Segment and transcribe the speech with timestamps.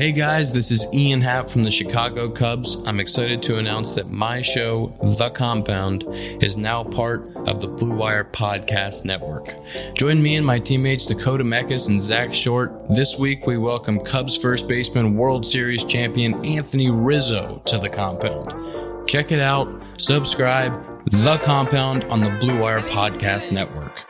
[0.00, 2.76] Hey guys, this is Ian Happ from the Chicago Cubs.
[2.86, 6.04] I'm excited to announce that my show, The Compound,
[6.40, 9.56] is now part of the Blue Wire Podcast Network.
[9.96, 12.72] Join me and my teammates Dakota Mekkes and Zack Short.
[12.90, 19.08] This week we welcome Cubs first baseman, World Series champion Anthony Rizzo to The Compound.
[19.08, 24.06] Check it out, subscribe, The Compound on the Blue Wire Podcast Network.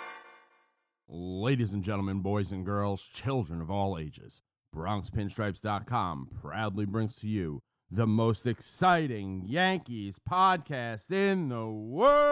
[1.09, 4.43] Ladies and gentlemen, boys and girls, children of all ages.
[4.79, 12.29] BronxPinstripes.com proudly brings to you the most exciting Yankees podcast in the world.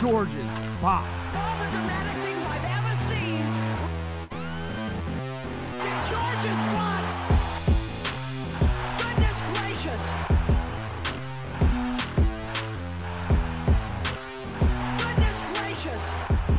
[0.00, 1.19] George's Box.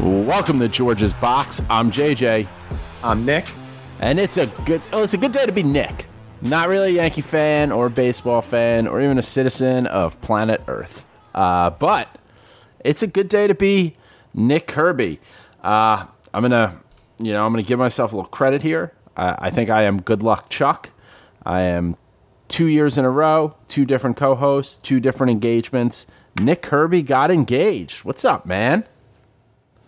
[0.02, 1.62] Welcome to George's Box.
[1.70, 2.48] I'm JJ,
[3.04, 3.46] I'm Nick.
[4.00, 6.08] and it's a good oh, it's a good day to be Nick.
[6.42, 10.64] Not really a Yankee fan or a baseball fan or even a citizen of planet
[10.68, 11.06] Earth.
[11.36, 12.18] Uh, but
[12.84, 13.96] it's a good day to be
[14.34, 15.20] Nick Kirby.
[15.62, 16.82] Uh, I'm gonna,
[17.20, 18.94] you know, I'm gonna give myself a little credit here.
[19.16, 20.90] Uh, I think I am good luck Chuck.
[21.46, 21.96] I am
[22.48, 26.08] two years in a row, two different co-hosts, two different engagements.
[26.42, 28.04] Nick Kirby got engaged.
[28.04, 28.86] What's up, man?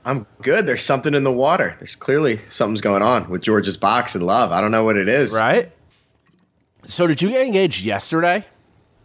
[0.06, 0.68] I'm good.
[0.68, 1.76] There's something in the water.
[1.80, 4.52] There's clearly something's going on with George's box and love.
[4.52, 5.34] I don't know what it is.
[5.34, 5.72] Right?
[6.88, 8.46] So did you get engaged yesterday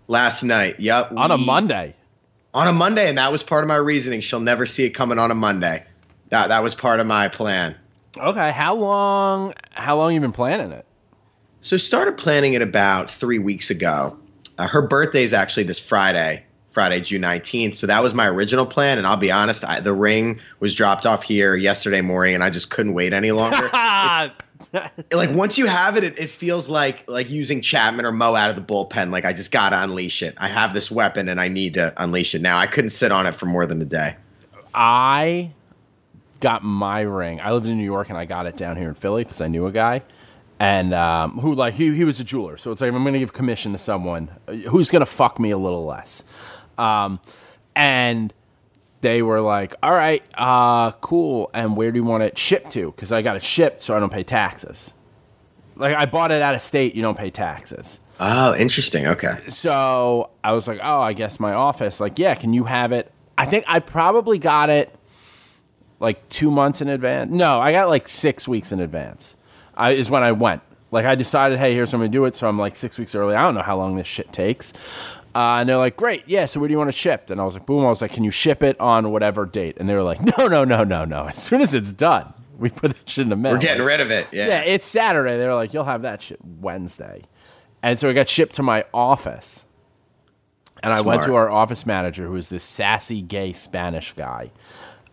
[0.09, 0.81] Last night.
[0.81, 1.13] Yep.
[1.17, 1.95] on a Monday?
[2.55, 4.21] On a Monday, and that was part of my reasoning.
[4.21, 5.85] She'll never see it coming on a Monday.
[6.31, 7.77] That that was part of my plan.
[8.17, 9.55] Okay, how long?
[9.73, 10.87] How long you been planning it?
[11.61, 14.19] So started planning it about three weeks ago.
[14.57, 16.45] Uh, her birthday is actually this Friday,
[16.79, 17.75] Friday, June 19th.
[17.75, 18.99] So that was my original plan.
[18.99, 22.51] And I'll be honest, I, the ring was dropped off here yesterday morning, and I
[22.51, 23.69] just couldn't wait any longer.
[25.13, 28.49] like once you have it, it, it feels like like using Chapman or Mo out
[28.49, 29.11] of the bullpen.
[29.11, 30.37] Like I just gotta unleash it.
[30.39, 32.57] I have this weapon and I need to unleash it now.
[32.57, 34.15] I couldn't sit on it for more than a day.
[34.73, 35.51] I
[36.39, 37.41] got my ring.
[37.41, 39.49] I lived in New York and I got it down here in Philly because I
[39.49, 40.05] knew a guy,
[40.61, 42.57] and um, who like he he was a jeweler.
[42.57, 45.59] So it's like I'm gonna give commission to someone uh, who's gonna fuck me a
[45.59, 46.25] little less,
[46.79, 47.21] um,
[47.75, 48.33] and
[49.01, 51.51] they were like, "All right, uh, cool.
[51.55, 52.91] And where do you want it shipped to?
[52.91, 54.93] Because I got it shipped, so I don't pay taxes.
[55.77, 59.07] Like I bought it out of state, you don't pay taxes." Oh, interesting.
[59.07, 59.39] Okay.
[59.49, 62.01] So I was like, oh, I guess my office.
[62.01, 63.13] Like, yeah, can you have it?
[63.37, 64.93] I think I probably got it
[66.01, 67.31] like two months in advance.
[67.31, 69.37] No, I got like six weeks in advance.
[69.77, 70.63] I, is when I went.
[70.91, 72.35] Like, I decided, hey, here's when we do it.
[72.35, 73.35] So I'm like six weeks early.
[73.35, 74.73] I don't know how long this shit takes.
[75.35, 76.47] Uh, and they're like, great, yeah.
[76.47, 77.31] So where do you want it shipped?
[77.31, 77.85] And I was like, boom.
[77.85, 79.77] I was like, can you ship it on whatever date?
[79.79, 81.27] And they were like, no, no, no, no, no.
[81.27, 83.53] As soon as it's done, we put that shit in the mail.
[83.53, 84.27] We're getting rid of it.
[84.33, 84.49] Yeah.
[84.49, 85.37] yeah, it's Saturday.
[85.37, 87.23] They were like, you'll have that shit Wednesday.
[87.83, 89.65] And so it got shipped to my office.
[90.83, 94.53] And I went to our office manager, who is this sassy gay Spanish guy,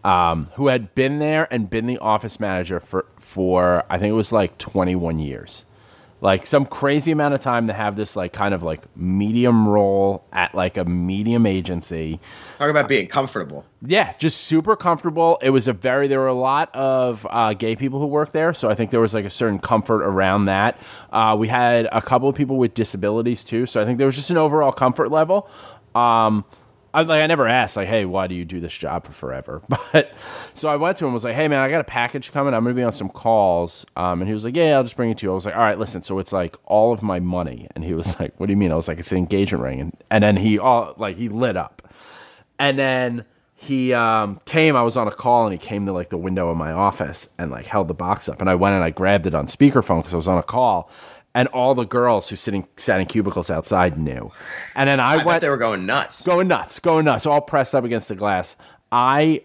[0.04, 4.16] um, who had been there and been the office manager for, for, I think it
[4.16, 5.66] was like 21 years.
[6.26, 10.26] Like some crazy amount of time to have this like kind of like medium role
[10.34, 12.20] at like a medium agency.
[12.58, 13.64] Talk about being comfortable.
[13.86, 15.38] Yeah, just super comfortable.
[15.44, 18.56] It was a very there were a lot of uh, gay people who worked there,
[18.56, 20.82] so I think there was like a certain comfort around that.
[21.12, 24.16] Uh, we had a couple of people with disabilities too, so I think there was
[24.16, 25.48] just an overall comfort level.
[25.94, 26.44] Um,
[26.96, 29.62] I like I never asked like, hey, why do you do this job for forever?
[29.92, 30.14] But
[30.54, 32.54] so I went to him and was like, hey man, I got a package coming.
[32.54, 33.86] I'm gonna be on some calls.
[33.98, 35.32] Um, and he was like, yeah, I'll just bring it to you.
[35.32, 36.02] I was like, all right, listen.
[36.02, 37.68] So it's like all of my money.
[37.76, 38.72] And he was like, what do you mean?
[38.72, 39.82] I was like, it's an engagement ring.
[39.82, 41.82] And and then he all like he lit up.
[42.58, 43.26] And then
[43.56, 44.76] he um, came.
[44.76, 47.30] I was on a call, and he came to like the window of my office
[47.38, 48.42] and like held the box up.
[48.42, 50.90] And I went and I grabbed it on speakerphone because I was on a call.
[51.36, 54.32] And all the girls who sitting sat in cubicles outside knew.
[54.74, 56.24] And then I, I went they were going nuts.
[56.26, 58.56] going nuts, going nuts, all pressed up against the glass.
[58.92, 59.42] I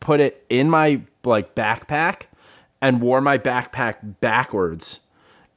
[0.00, 2.22] put it in my like backpack
[2.80, 5.00] and wore my backpack backwards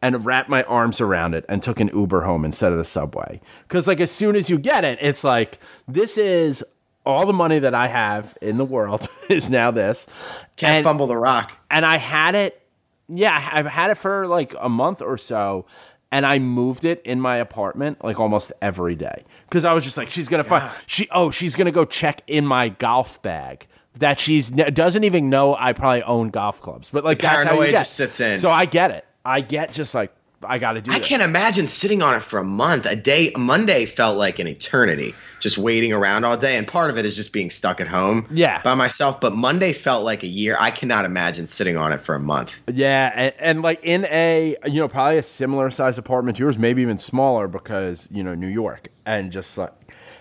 [0.02, 3.40] and wrapped my arms around it and took an Uber home instead of the subway.
[3.68, 6.64] Cuz like as soon as you get it, it's like this is
[7.06, 10.08] all the money that I have in the world is now this.
[10.56, 11.52] Can't And- fumble the rock.
[11.70, 12.60] and I had it.
[13.08, 15.66] Yeah, I've had it for like a month or so,
[16.12, 19.98] and I moved it in my apartment like almost every day because I was just
[19.98, 21.08] like, she's gonna find she.
[21.12, 23.68] Oh, she's gonna go check in my golf bag
[24.00, 27.72] that she's doesn't even know I probably own golf clubs, but like that's how you
[27.72, 27.80] get.
[27.80, 28.38] just sits in.
[28.38, 29.06] So I get it.
[29.24, 30.14] I get just like
[30.48, 30.92] I got to do.
[30.92, 31.08] I this.
[31.08, 32.86] can't imagine sitting on it for a month.
[32.86, 36.58] A day, Monday felt like an eternity, just waiting around all day.
[36.58, 38.62] And part of it is just being stuck at home Yeah.
[38.62, 39.20] by myself.
[39.22, 40.56] But Monday felt like a year.
[40.60, 42.52] I cannot imagine sitting on it for a month.
[42.68, 46.58] Yeah, and, and like in a you know probably a similar size apartment to yours,
[46.58, 49.72] maybe even smaller because you know New York, and just like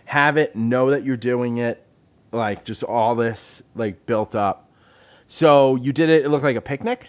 [0.07, 1.83] have it, know that you're doing it,
[2.33, 4.71] like just all this like built up.
[5.27, 6.25] So you did it.
[6.25, 7.09] It looked like a picnic.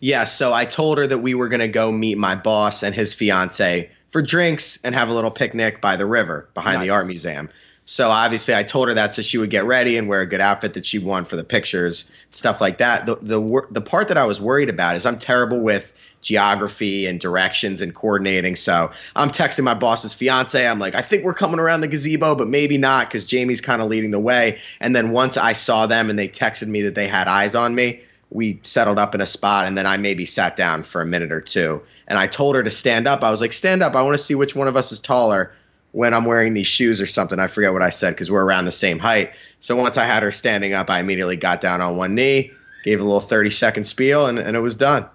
[0.00, 2.94] Yeah, so I told her that we were going to go meet my boss and
[2.94, 7.06] his fiance for drinks and have a little picnic by the river behind the art
[7.06, 7.50] museum.
[7.84, 10.40] So obviously, I told her that so she would get ready and wear a good
[10.40, 13.06] outfit that she won for the pictures, stuff like that.
[13.06, 15.92] The the the part that I was worried about is I'm terrible with
[16.22, 18.54] geography and directions and coordinating.
[18.54, 20.66] So I'm texting my boss's fiance.
[20.66, 23.80] I'm like, I think we're coming around the gazebo, but maybe not because Jamie's kind
[23.82, 24.60] of leading the way.
[24.80, 27.74] And then once I saw them and they texted me that they had eyes on
[27.74, 31.06] me, we settled up in a spot and then I maybe sat down for a
[31.06, 31.82] minute or two.
[32.06, 33.22] And I told her to stand up.
[33.22, 33.94] I was like, stand up.
[33.94, 35.52] I want to see which one of us is taller
[35.92, 37.38] when I'm wearing these shoes or something.
[37.38, 39.32] I forget what I said because we're around the same height.
[39.60, 42.50] So once I had her standing up, I immediately got down on one knee,
[42.84, 45.06] gave a little 30 second spiel, and, and it was done.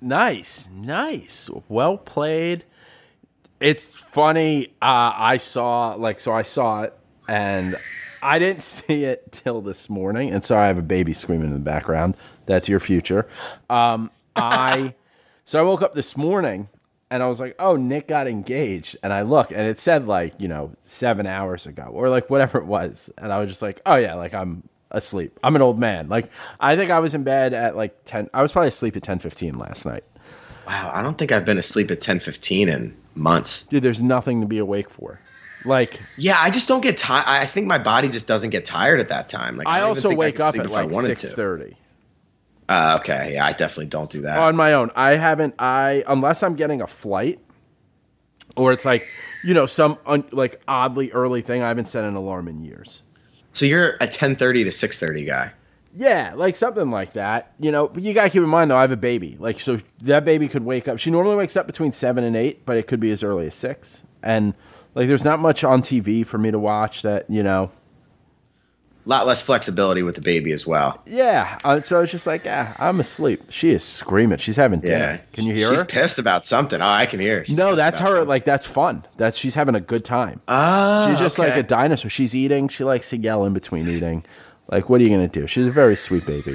[0.00, 2.64] Nice, nice, well played.
[3.60, 4.66] It's funny.
[4.82, 6.32] Uh, I saw like so.
[6.32, 6.98] I saw it,
[7.28, 7.76] and
[8.20, 10.30] I didn't see it till this morning.
[10.30, 12.16] And sorry, I have a baby screaming in the background.
[12.46, 13.26] That's your future.
[13.70, 14.94] Um, I
[15.44, 16.68] so I woke up this morning
[17.10, 20.34] and I was like, "Oh, Nick got engaged." And I looked, and it said like
[20.38, 23.10] you know seven hours ago or like whatever it was.
[23.18, 25.38] And I was just like, "Oh yeah, like I'm asleep.
[25.44, 28.30] I'm an old man." Like I think I was in bed at like ten.
[28.32, 30.04] I was probably asleep at ten fifteen last night.
[30.66, 33.64] Wow, I don't think I've been asleep at 10:15 in months.
[33.64, 35.20] Dude, there's nothing to be awake for.
[35.64, 37.24] Like Yeah, I just don't get tired.
[37.26, 39.56] I think my body just doesn't get tired at that time.
[39.56, 41.28] Like I, even also wake could up at like wanted six to.
[41.28, 41.76] thirty
[42.68, 44.38] Uh, okay, yeah, I definitely don't do that.
[44.38, 44.90] on my own.
[44.96, 45.54] I haven't.
[45.58, 47.40] I unless I'm getting a flight,
[48.56, 49.02] or it's like
[49.44, 51.62] you know some un, like oddly early thing.
[51.62, 53.02] I haven't set an alarm in years.
[53.52, 55.52] so you're a 10:30 to 6:30 guy.
[55.94, 57.52] Yeah, like something like that.
[57.60, 59.36] You know, but you gotta keep in mind though, I have a baby.
[59.38, 60.98] Like, so that baby could wake up.
[60.98, 63.54] She normally wakes up between seven and eight, but it could be as early as
[63.54, 64.02] six.
[64.22, 64.54] And
[64.94, 67.28] like, there's not much on TV for me to watch that.
[67.28, 67.70] You know,
[69.08, 71.02] lot less flexibility with the baby as well.
[71.06, 71.58] yeah.
[71.64, 73.42] Uh, so it's just like, yeah, I'm asleep.
[73.48, 74.38] She is screaming.
[74.38, 74.94] She's having dinner.
[74.94, 75.16] Yeah.
[75.32, 75.84] Can you hear She's her?
[75.84, 76.80] She's pissed about something.
[76.80, 77.38] Oh, I can hear.
[77.38, 77.44] her.
[77.44, 78.06] She's No, that's her.
[78.08, 78.28] something.
[78.28, 79.04] Like that's fun.
[79.16, 80.40] That's she's having a good time.
[80.48, 82.10] Oh, she's just like a dinosaur.
[82.10, 82.68] She's eating.
[82.68, 84.24] She likes to yell in between eating.
[84.70, 85.46] Like, what are you gonna do?
[85.46, 86.54] She's a very sweet baby.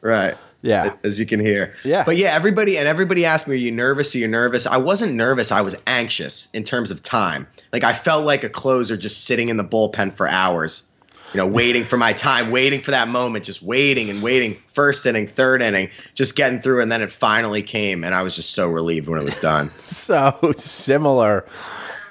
[0.00, 0.36] right.
[0.64, 0.94] Yeah.
[1.02, 1.74] As you can hear.
[1.82, 2.04] Yeah.
[2.04, 4.14] But yeah, everybody and everybody asked me, "Are you nervous?
[4.14, 5.50] Are you nervous?" I wasn't nervous.
[5.50, 7.48] I was anxious in terms of time.
[7.72, 10.84] Like I felt like a closer, just sitting in the bullpen for hours.
[11.32, 14.54] You know, waiting for my time, waiting for that moment, just waiting and waiting.
[14.74, 18.36] First inning, third inning, just getting through, and then it finally came, and I was
[18.36, 19.68] just so relieved when it was done.
[19.80, 21.46] so similar.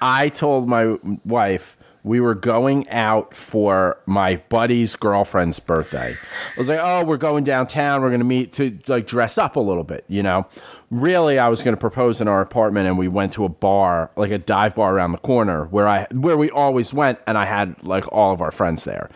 [0.01, 6.13] I told my wife we were going out for my buddy's girlfriend's birthday.
[6.13, 8.01] I was like, "Oh, we're going downtown.
[8.01, 10.48] We're going to meet to like dress up a little bit, you know."
[10.89, 14.12] Really, I was going to propose in our apartment and we went to a bar,
[14.15, 17.46] like a dive bar around the corner where I where we always went and I
[17.46, 19.10] had like all of our friends there.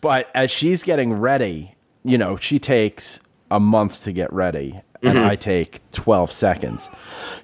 [0.00, 5.18] But as she's getting ready, you know, she takes a month to get ready and
[5.18, 5.30] mm-hmm.
[5.30, 6.90] I take 12 seconds.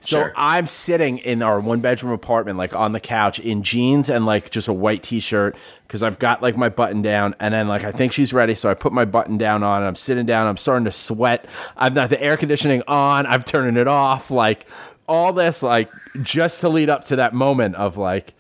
[0.01, 0.33] So Sure.
[0.37, 4.51] I'm sitting in our one bedroom apartment, like on the couch in jeans and like
[4.51, 7.35] just a white t shirt because I've got like my button down.
[7.39, 8.55] And then like I think she's ready.
[8.55, 9.79] So I put my button down on.
[9.79, 10.47] And I'm sitting down.
[10.47, 11.47] I'm starting to sweat.
[11.77, 13.27] I've got the air conditioning on.
[13.27, 14.31] I'm turning it off.
[14.31, 14.67] Like
[15.07, 15.91] all this, like
[16.23, 18.35] just to lead up to that moment of like,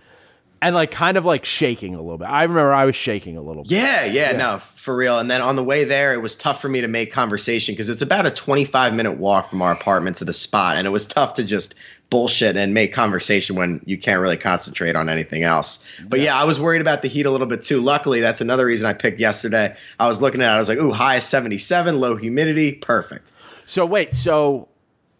[0.62, 2.26] and like kind of like shaking a little bit.
[2.26, 3.72] I remember I was shaking a little bit.
[3.72, 5.18] Yeah, yeah, no, for real.
[5.18, 7.88] And then on the way there, it was tough for me to make conversation because
[7.88, 10.76] it's about a 25 minute walk from our apartment to the spot.
[10.76, 11.74] And it was tough to just
[12.10, 15.82] bullshit and make conversation when you can't really concentrate on anything else.
[16.08, 17.80] But yeah, I was worried about the heat a little bit too.
[17.80, 19.76] Luckily, that's another reason I picked yesterday.
[19.98, 23.32] I was looking at it, I was like, ooh, high is 77, low humidity, perfect.
[23.64, 24.68] So wait, so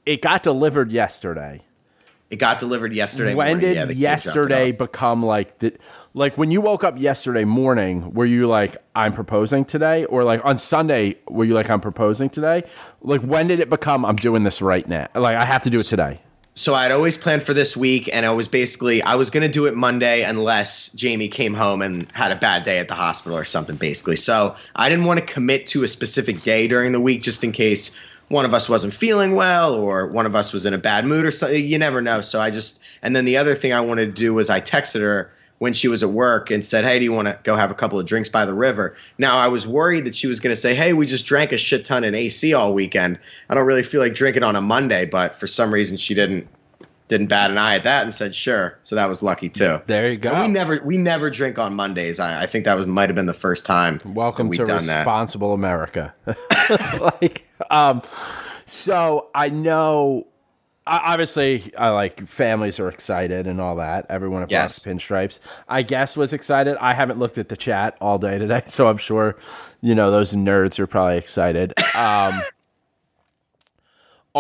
[0.05, 1.63] it got delivered yesterday.
[2.31, 3.35] It got delivered yesterday.
[3.35, 3.61] when morning.
[3.61, 5.77] did Yeah, the kid dropped it yesterday become like the
[6.15, 10.45] like when you woke up yesterday morning were you like i'm proposing today or like
[10.45, 12.63] on sunday were you like i'm proposing today
[13.03, 15.81] like when did it become i'm doing this right now like i have to do
[15.81, 16.21] it today
[16.57, 19.67] So I'd always planned for this week, and I was basically I was gonna do
[19.67, 23.45] it Monday unless Jamie came home and had a bad day at the hospital or
[23.45, 23.77] something.
[23.77, 27.45] Basically, so I didn't want to commit to a specific day during the week just
[27.45, 27.93] in case
[28.31, 31.27] one of us wasn't feeling well or one of us was in a bad mood
[31.27, 31.67] or something.
[31.67, 32.21] You never know.
[32.21, 35.01] So I just and then the other thing I wanted to do was I texted
[35.01, 37.73] her when she was at work and said, "Hey, do you want to go have
[37.73, 40.55] a couple of drinks by the river?" Now I was worried that she was going
[40.55, 43.19] to say, "Hey, we just drank a shit ton in AC all weekend.
[43.49, 46.47] I don't really feel like drinking on a Monday," but for some reason she didn't
[47.11, 49.81] didn't bat an eye at that and said, "Sure." So that was lucky too.
[49.87, 52.19] there you go we never we never drink on Mondays.
[52.19, 54.01] I, I think that was might have been the first time.
[54.05, 55.01] welcome to done that.
[55.01, 56.15] responsible america
[57.21, 58.01] like um
[58.67, 60.27] so i know
[60.87, 64.79] obviously i like families are excited and all that everyone across Yes.
[64.81, 65.39] pinstripes
[65.69, 68.97] i guess was excited i haven't looked at the chat all day today so i'm
[68.97, 69.37] sure
[69.81, 72.41] you know those nerds are probably excited um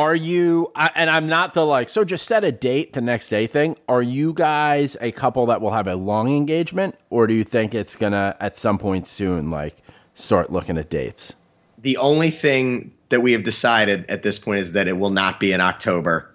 [0.00, 3.28] are you I, and i'm not the like so just set a date the next
[3.28, 7.35] day thing are you guys a couple that will have a long engagement or do
[7.35, 9.76] you think it's gonna at some point soon like
[10.14, 11.35] start looking at dates
[11.83, 15.38] The only thing that we have decided at this point is that it will not
[15.38, 16.35] be an October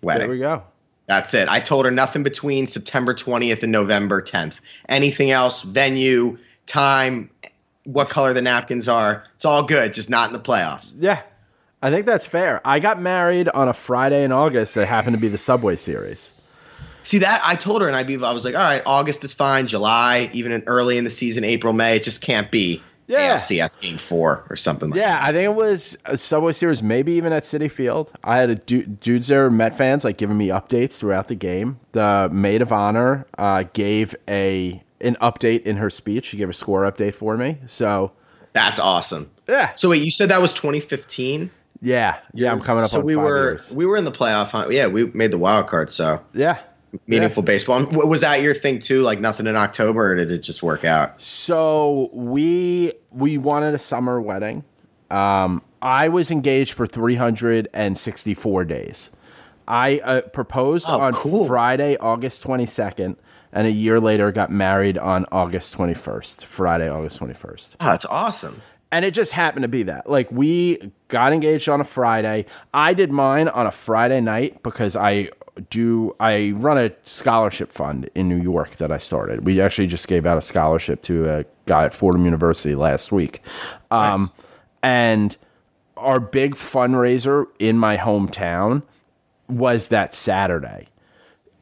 [0.00, 0.20] wedding.
[0.20, 0.62] there we go
[1.06, 1.48] That's it.
[1.48, 4.56] I told her nothing between September 20th and November 10th.
[4.88, 6.36] Anything else, venue,
[6.66, 7.30] time,
[7.84, 10.94] what color the napkins are, it's all good, just not in the playoffs.
[10.98, 11.20] yeah
[11.82, 15.20] i think that's fair i got married on a friday in august that happened to
[15.20, 16.32] be the subway series
[17.02, 19.32] See that I told her, and I, be, I was like, all right, August is
[19.32, 23.36] fine, July, even in early in the season, April, May, it just can't be Yeah.
[23.36, 27.12] ALCS game four or something like Yeah, I think it was a Subway Series, maybe
[27.12, 28.10] even at Citi Field.
[28.24, 31.78] I had a du- dudes there, Met fans, like giving me updates throughout the game.
[31.92, 36.24] The maid of honor uh, gave a an update in her speech.
[36.24, 37.58] She gave a score update for me.
[37.66, 38.10] So
[38.52, 39.30] That's awesome.
[39.48, 41.52] yeah, So wait, you said that was 2015?
[41.80, 42.50] Yeah, yeah.
[42.52, 43.72] I'm coming up so on we five were years.
[43.72, 44.70] we were in the playoff hunt.
[44.72, 45.90] Yeah, we made the wild card.
[45.90, 46.58] So Yeah.
[47.06, 47.78] meaningful baseball.
[47.78, 49.02] And Was that your thing too?
[49.02, 51.20] Like nothing in October, or did it just work out?
[51.20, 54.64] So we we wanted a summer wedding.
[55.10, 59.10] Um, I was engaged for 364 days.
[59.68, 61.46] I uh, proposed Oh, on cool.
[61.46, 63.16] Friday, August 22nd,
[63.52, 66.44] and a year later got married on August 21st.
[66.44, 67.76] Friday, August 21st.
[67.80, 68.62] Oh, that's awesome.
[68.92, 70.08] And it just happened to be that.
[70.08, 72.46] Like we got engaged on a Friday.
[72.72, 75.30] I did mine on a Friday night because I
[75.70, 79.44] do I run a scholarship fund in New York that I started.
[79.44, 83.42] We actually just gave out a scholarship to a guy at Fordham University last week.
[83.90, 84.30] Um,
[84.82, 85.36] and
[85.96, 88.82] our big fundraiser in my hometown
[89.48, 90.88] was that Saturday.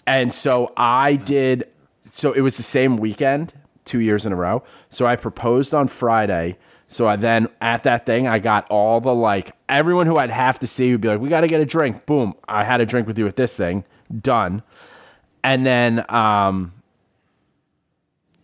[0.06, 1.68] And so I did,
[2.12, 3.54] so it was the same weekend,
[3.84, 4.62] two years in a row.
[4.90, 6.58] So I proposed on Friday.
[6.94, 10.60] So I then, at that thing, I got all the like, everyone who I'd have
[10.60, 12.06] to see would be like, we got to get a drink.
[12.06, 12.34] Boom.
[12.46, 13.82] I had a drink with you at this thing.
[14.20, 14.62] Done.
[15.42, 16.72] And then, um,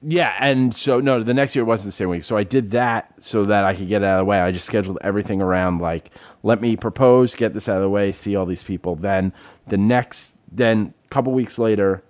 [0.03, 2.25] yeah, and so no, the next year it wasn't the same week.
[2.25, 4.41] So I did that so that I could get out of the way.
[4.41, 6.11] I just scheduled everything around like
[6.43, 8.97] let me propose, get this out of the way, see all these people.
[8.97, 9.33] Then
[9.69, 12.03] the next, then a couple weeks later,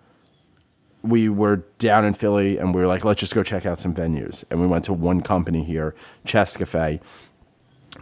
[1.02, 3.94] we were down in Philly and we were like, let's just go check out some
[3.94, 4.44] venues.
[4.50, 7.00] And we went to one company here, Cescaphe.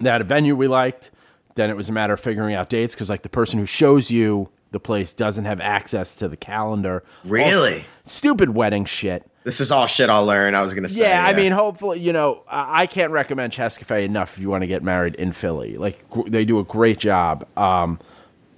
[0.01, 1.11] They had a venue we liked.
[1.55, 4.11] Then it was a matter of figuring out dates because like the person who shows
[4.11, 7.03] you the place doesn't have access to the calendar.
[7.25, 7.75] Really?
[7.75, 9.25] Also, stupid wedding shit.
[9.45, 10.55] This is all shit I'll learn.
[10.55, 11.01] I was gonna say.
[11.01, 14.63] Yeah, I mean, hopefully, you know, I I can't recommend Cescaphe enough if you want
[14.63, 15.79] to get married in Philly.
[15.79, 17.47] Like, gr- they do a great job.
[17.57, 17.99] Um,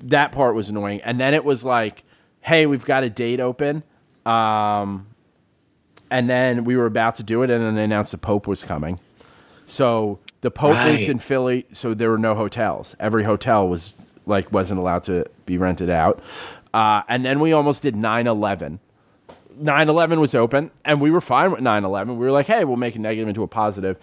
[0.05, 2.03] that part was annoying, and then it was like,
[2.41, 3.85] "Hey, we've got a date open,"
[4.27, 5.07] um,
[6.11, 8.65] and then we were about to do it, and then they announced the Pope was
[8.65, 8.99] coming.
[9.67, 12.97] So the Pope was in Philly, so there were no hotels.
[12.99, 13.93] Every hotel was
[14.27, 16.21] like wasn't allowed to be rented out,
[16.75, 18.79] uh, and then we almost did 9-11
[19.61, 22.17] 9/11 was open, and we were fine with 9/11.
[22.17, 23.97] We were like, hey, we'll make a negative into a positive.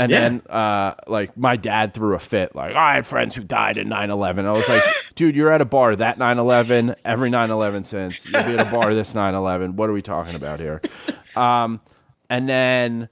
[0.00, 0.20] And Yeah.
[0.20, 2.54] then, uh, like, my dad threw a fit.
[2.54, 4.46] Like, I had friends who died in 9/11.
[4.46, 4.82] I was like,
[5.14, 8.24] dude, you're at a bar that 9/11, every 9/11 since.
[8.32, 9.74] You'll be at a bar this 9/11.
[9.74, 10.80] What are we talking about here?
[11.36, 11.80] Um,
[12.30, 13.08] and then,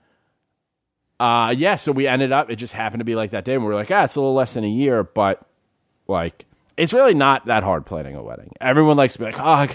[1.20, 2.50] uh, yeah, so we ended up.
[2.50, 4.20] It just happened to be like that day, and we were like, ah, it's a
[4.20, 5.42] little less than a year, but
[6.06, 8.52] like it's really not that hard planning a wedding.
[8.60, 9.66] Everyone likes to be like, oh,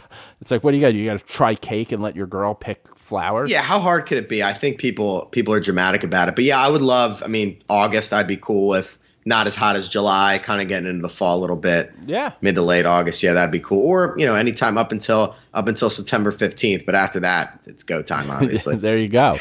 [0.41, 0.93] it's like, what do you got?
[0.93, 3.49] You got to try cake and let your girl pick flowers.
[3.49, 4.41] Yeah, how hard could it be?
[4.43, 6.35] I think people people are dramatic about it.
[6.35, 7.21] But yeah, I would love.
[7.23, 8.97] I mean, August I'd be cool with.
[9.25, 11.93] Not as hot as July, kind of getting into the fall a little bit.
[12.05, 12.33] Yeah.
[12.41, 13.23] mid to late August.
[13.23, 13.81] Yeah, that'd be cool.
[13.81, 16.85] Or you know, anytime up until up until September fifteenth.
[16.85, 18.29] But after that, it's go time.
[18.31, 18.75] Obviously.
[18.75, 19.37] there you go.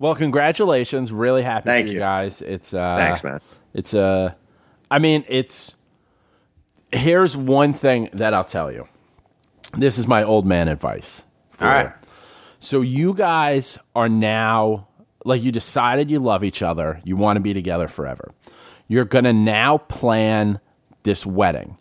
[0.00, 1.12] Well, congratulations.
[1.12, 2.00] Really happy Thank for you, you.
[2.00, 2.42] guys.
[2.42, 3.40] It's uh, Thanks, man.
[3.74, 4.32] It's uh,
[4.90, 5.74] I mean, it's.
[6.92, 8.86] Here's one thing that I'll tell you.
[9.76, 11.24] This is my old man advice.
[11.52, 11.92] for All right.
[12.62, 14.86] So you guys are now
[15.24, 17.00] like you decided you love each other.
[17.02, 18.30] You want to be together forever.
[18.86, 20.60] You're gonna now plan
[21.02, 21.76] this wedding,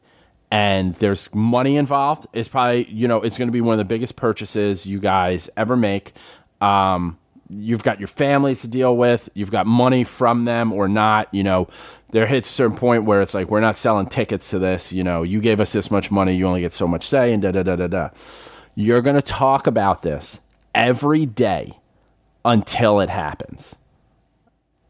[0.50, 2.25] and there's money involved.
[2.33, 5.77] It's probably you know it's gonna be one of the biggest purchases you guys ever
[5.77, 6.13] make.
[6.61, 9.29] Um, you've got your families to deal with.
[9.35, 11.31] You've got money from them or not.
[11.31, 11.67] You know,
[12.09, 14.91] there hits a certain point where it's like we're not selling tickets to this.
[14.91, 17.43] You know, you gave us this much money, you only get so much say, and
[17.43, 18.09] da da da da da.
[18.73, 20.39] You're gonna talk about this
[20.74, 21.78] every day
[22.46, 23.78] until it happens.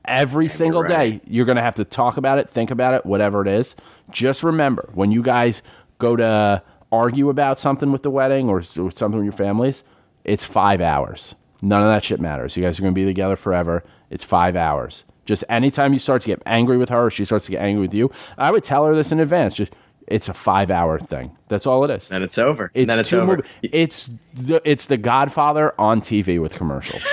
[0.06, 0.90] Every single right.
[0.90, 3.76] day, you're going to have to talk about it, think about it, whatever it is.
[4.10, 5.62] Just remember when you guys
[6.00, 9.84] go to argue about something with the wedding or, or something with your families,
[10.24, 11.36] it's five hours.
[11.62, 12.58] None of that shit matters.
[12.58, 13.84] You guys are going to be together forever.
[14.10, 15.06] It's five hours.
[15.26, 17.82] Just anytime you start to get angry with her or she starts to get angry
[17.82, 19.56] with you, I would tell her this in advance.
[19.56, 19.72] Just
[20.12, 21.36] it's a five hour thing.
[21.48, 22.10] That's all it is.
[22.12, 22.66] And it's over.
[22.74, 23.38] It's and then it's over.
[23.38, 27.06] movie- It's the it's the Godfather on TV with commercials.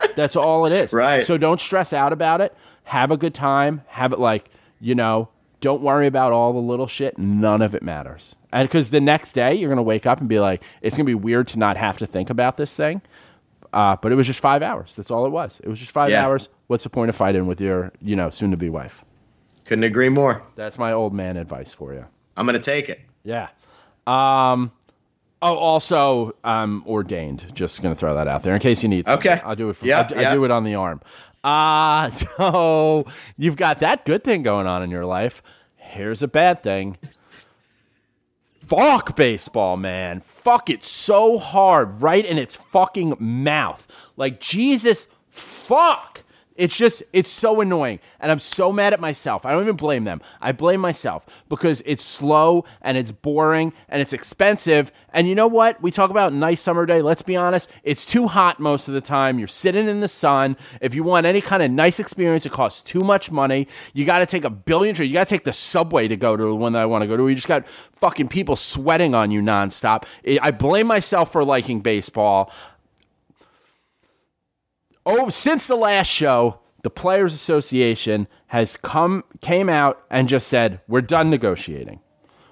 [0.16, 0.92] That's all it is.
[0.92, 1.24] Right.
[1.26, 2.56] So don't stress out about it.
[2.84, 3.82] Have a good time.
[3.88, 4.48] Have it like
[4.80, 5.28] you know.
[5.62, 7.18] Don't worry about all the little shit.
[7.18, 8.36] None of it matters.
[8.52, 11.14] And because the next day you're gonna wake up and be like, it's gonna be
[11.14, 13.00] weird to not have to think about this thing.
[13.72, 14.94] Uh, but it was just five hours.
[14.94, 15.60] That's all it was.
[15.64, 16.24] It was just five Yeah.
[16.24, 16.48] hours.
[16.66, 19.04] What's the point of fighting with your you know soon to be wife?
[19.64, 20.42] Couldn't agree more.
[20.54, 22.04] That's my old man advice for you.
[22.36, 23.00] I'm gonna take it.
[23.24, 23.48] Yeah.
[24.06, 24.72] Um.
[25.42, 27.54] Oh, also, I'm ordained.
[27.54, 29.06] Just gonna throw that out there in case you need.
[29.06, 29.32] something.
[29.32, 29.40] Okay.
[29.44, 29.76] I'll do it.
[29.76, 31.00] For, Yeah, I, I do it on the arm.
[31.44, 33.06] Uh so
[33.36, 35.42] you've got that good thing going on in your life.
[35.76, 36.96] Here's a bad thing.
[38.64, 40.20] Fuck baseball, man.
[40.22, 43.86] Fuck it so hard, right in its fucking mouth.
[44.16, 46.22] Like Jesus, fuck.
[46.56, 48.00] It's just, it's so annoying.
[48.18, 49.44] And I'm so mad at myself.
[49.44, 50.22] I don't even blame them.
[50.40, 54.90] I blame myself because it's slow and it's boring and it's expensive.
[55.12, 55.82] And you know what?
[55.82, 57.02] We talk about nice summer day.
[57.02, 57.70] Let's be honest.
[57.82, 59.38] It's too hot most of the time.
[59.38, 60.56] You're sitting in the sun.
[60.80, 63.68] If you want any kind of nice experience, it costs too much money.
[63.92, 65.08] You got to take a billion trips.
[65.08, 67.06] You got to take the subway to go to the one that I want to
[67.06, 67.28] go to.
[67.28, 70.04] You just got fucking people sweating on you nonstop.
[70.26, 72.52] I I blame myself for liking baseball
[75.06, 80.80] oh, since the last show, the Players Association has come came out and just said
[80.86, 82.00] we're done negotiating.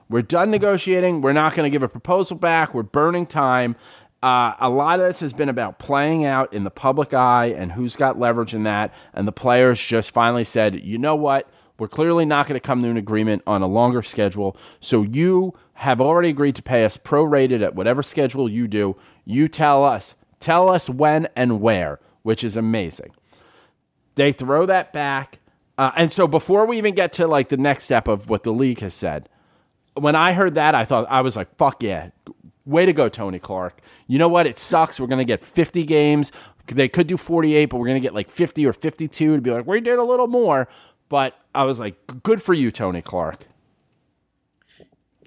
[0.09, 1.21] We're done negotiating.
[1.21, 2.73] We're not going to give a proposal back.
[2.73, 3.77] We're burning time.
[4.23, 7.73] Uh, a lot of this has been about playing out in the public eye and
[7.73, 8.95] who's got leverage in that.
[9.13, 11.51] And the players just finally said, you know what?
[11.79, 14.57] We're clearly not going to come to an agreement on a longer schedule.
[14.81, 18.97] So you have already agreed to pay us prorated at whatever schedule you do.
[19.25, 20.15] You tell us.
[20.39, 23.13] Tell us when and where, which is amazing.
[24.17, 25.39] They throw that back.
[25.79, 28.51] Uh, and so before we even get to like the next step of what the
[28.53, 29.29] league has said,
[29.95, 32.11] when I heard that, I thought I was like, "Fuck yeah,
[32.65, 34.47] way to go, Tony Clark." You know what?
[34.47, 34.99] It sucks.
[34.99, 36.33] We're gonna get 50 games.
[36.67, 39.67] They could do 48, but we're gonna get like 50 or 52 to be like,
[39.67, 40.69] we did a little more.
[41.09, 43.45] But I was like, good for you, Tony Clark.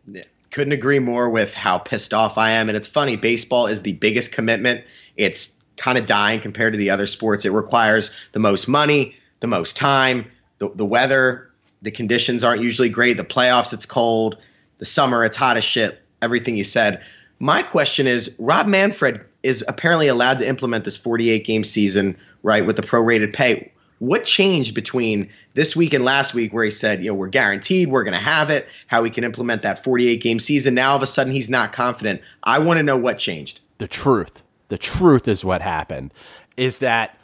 [0.08, 0.24] Yeah.
[0.52, 2.70] Couldn't agree more with how pissed off I am.
[2.70, 4.84] And it's funny, baseball is the biggest commitment.
[5.18, 7.46] It's kind of dying compared to the other sports.
[7.46, 11.50] It requires the most money, the most time, the, the weather,
[11.82, 13.18] the conditions aren't usually great.
[13.18, 14.38] The playoffs, it's cold.
[14.80, 16.02] The summer, it's hot as shit.
[16.22, 17.02] Everything you said.
[17.40, 22.66] My question is Rob Manfred is apparently allowed to implement this 48 game season, right,
[22.66, 23.72] with the prorated pay.
[24.00, 27.90] What changed between this week and last week where he said, you know, we're guaranteed,
[27.90, 30.76] we're going to have it, how we can implement that 48 game season?
[30.76, 32.22] Now all of a sudden he's not confident.
[32.44, 33.60] I want to know what changed.
[33.78, 34.44] the truth.
[34.70, 36.14] The truth is what happened
[36.56, 37.18] is that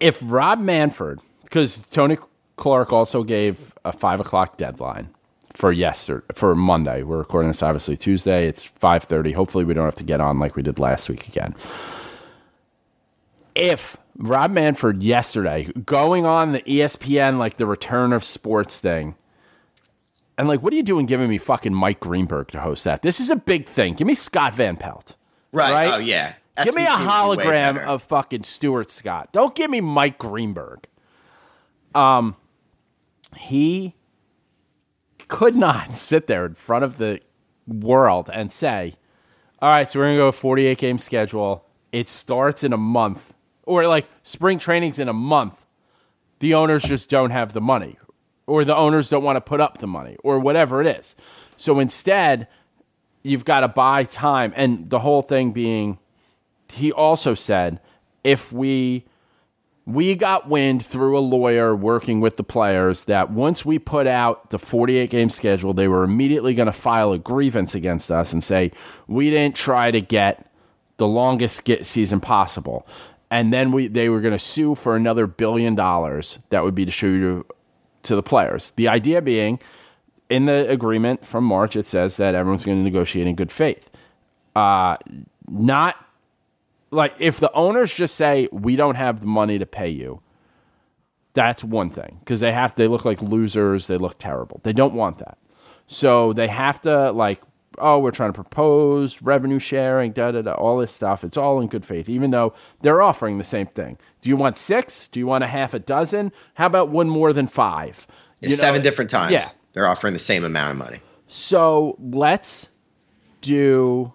[0.00, 2.18] if Rob Manfred, because Tony
[2.56, 5.10] Clark also gave a five o'clock deadline
[5.56, 7.02] for yesterday for Monday.
[7.02, 8.46] We're recording this obviously Tuesday.
[8.46, 9.32] It's five thirty.
[9.32, 11.54] Hopefully, we don't have to get on like we did last week again.
[13.54, 19.14] If Rob Manfred yesterday going on the ESPN like the return of sports thing.
[20.38, 23.00] And like, what are you doing giving me fucking Mike Greenberg to host that?
[23.00, 23.94] This is a big thing.
[23.94, 25.15] Give me Scott Van Pelt.
[25.56, 25.72] Right.
[25.72, 25.94] Right?
[25.94, 26.34] Oh yeah.
[26.62, 29.30] Give me a SVP would be way hologram of fucking Stuart Scott.
[29.32, 30.86] Don't give me Mike Greenberg.
[31.94, 32.36] Um,
[33.36, 33.94] he
[35.28, 37.20] could not sit there in front of the
[37.66, 38.94] world and say,
[39.60, 41.66] "All right, so we're gonna go a 48 game schedule.
[41.92, 45.64] It starts in a month, or like spring training's in a month.
[46.38, 47.98] The owners just don't have the money,
[48.46, 51.16] or the owners don't want to put up the money, or whatever it is.
[51.56, 52.48] So instead,
[53.26, 55.98] you've got to buy time, and the whole thing being."
[56.72, 57.80] he also said
[58.24, 59.04] if we
[59.84, 64.50] we got wind through a lawyer working with the players that once we put out
[64.50, 68.42] the 48 game schedule they were immediately going to file a grievance against us and
[68.42, 68.70] say
[69.06, 70.50] we didn't try to get
[70.96, 72.86] the longest get season possible
[73.30, 76.84] and then we they were going to sue for another billion dollars that would be
[76.84, 77.44] distributed
[78.02, 79.58] to the players the idea being
[80.28, 83.90] in the agreement from march it says that everyone's going to negotiate in good faith.
[84.54, 84.96] Uh,
[85.48, 85.96] not
[86.90, 90.20] like if the owners just say we don't have the money to pay you
[91.36, 94.60] that's one thing because they have they look like losers they look terrible.
[94.64, 95.36] They don't want that.
[95.86, 97.42] So they have to like
[97.78, 101.22] oh we're trying to propose revenue sharing da da da all this stuff.
[101.22, 103.98] It's all in good faith even though they're offering the same thing.
[104.22, 105.08] Do you want six?
[105.08, 106.32] Do you want a half a dozen?
[106.54, 108.06] How about one more than five?
[108.40, 109.32] You know, seven different times.
[109.32, 111.00] yeah They're offering the same amount of money.
[111.28, 112.66] so let's
[113.42, 114.10] do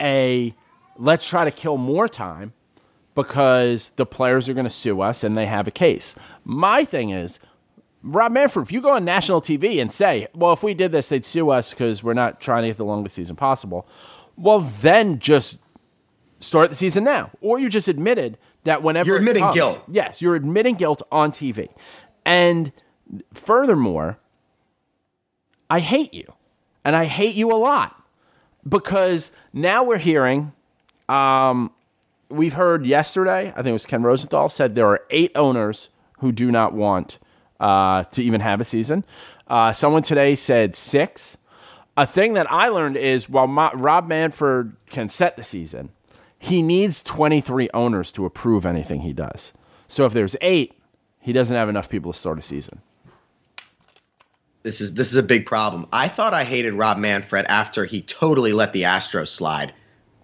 [0.00, 0.52] a
[0.98, 2.52] let's try to kill more time
[3.14, 6.16] because the players are going to sue us and they have a case.
[6.44, 7.38] My thing is,
[8.02, 11.08] Rob Manfred, if you go on national TV and say, well, if we did this,
[11.08, 13.86] they'd sue us because we're not trying to get the longest season possible,
[14.36, 15.60] well, then just
[16.40, 17.30] start the season now.
[17.40, 19.84] Or you just admitted that whenever You're it admitting comes- guilt.
[19.88, 21.68] Yes, you're admitting guilt on TV.
[22.26, 22.72] And
[23.32, 24.18] furthermore,
[25.68, 26.32] I hate you.
[26.84, 28.02] And I hate you a lot
[28.68, 30.52] because now we're hearing,
[31.08, 31.70] um,
[32.28, 36.32] we've heard yesterday, I think it was Ken Rosenthal said there are eight owners who
[36.32, 37.18] do not want
[37.58, 39.04] uh, to even have a season.
[39.46, 41.36] Uh, someone today said six.
[41.96, 45.90] A thing that I learned is while Rob Manfred can set the season,
[46.38, 49.52] he needs 23 owners to approve anything he does.
[49.86, 50.80] So if there's eight,
[51.18, 52.80] he doesn't have enough people to start a season.
[54.62, 55.86] This is this is a big problem.
[55.92, 59.72] I thought I hated Rob Manfred after he totally let the Astros slide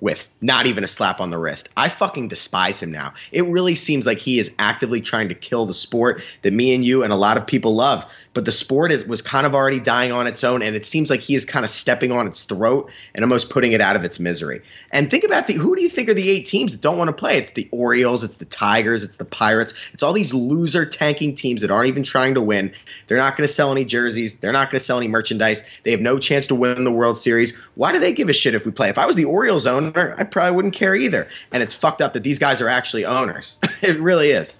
[0.00, 1.70] with not even a slap on the wrist.
[1.76, 3.14] I fucking despise him now.
[3.32, 6.84] It really seems like he is actively trying to kill the sport that me and
[6.84, 8.04] you and a lot of people love.
[8.36, 11.08] But the sport is was kind of already dying on its own, and it seems
[11.08, 14.04] like he is kind of stepping on its throat and almost putting it out of
[14.04, 14.60] its misery.
[14.92, 17.08] And think about the who do you think are the eight teams that don't want
[17.08, 17.38] to play?
[17.38, 21.62] It's the Orioles, it's the Tigers, it's the Pirates, it's all these loser tanking teams
[21.62, 22.74] that aren't even trying to win.
[23.06, 25.64] They're not going to sell any jerseys, they're not going to sell any merchandise.
[25.84, 27.56] They have no chance to win the World Series.
[27.76, 28.90] Why do they give a shit if we play?
[28.90, 31.26] If I was the Orioles owner, I probably wouldn't care either.
[31.52, 33.56] And it's fucked up that these guys are actually owners.
[33.80, 34.56] it really is.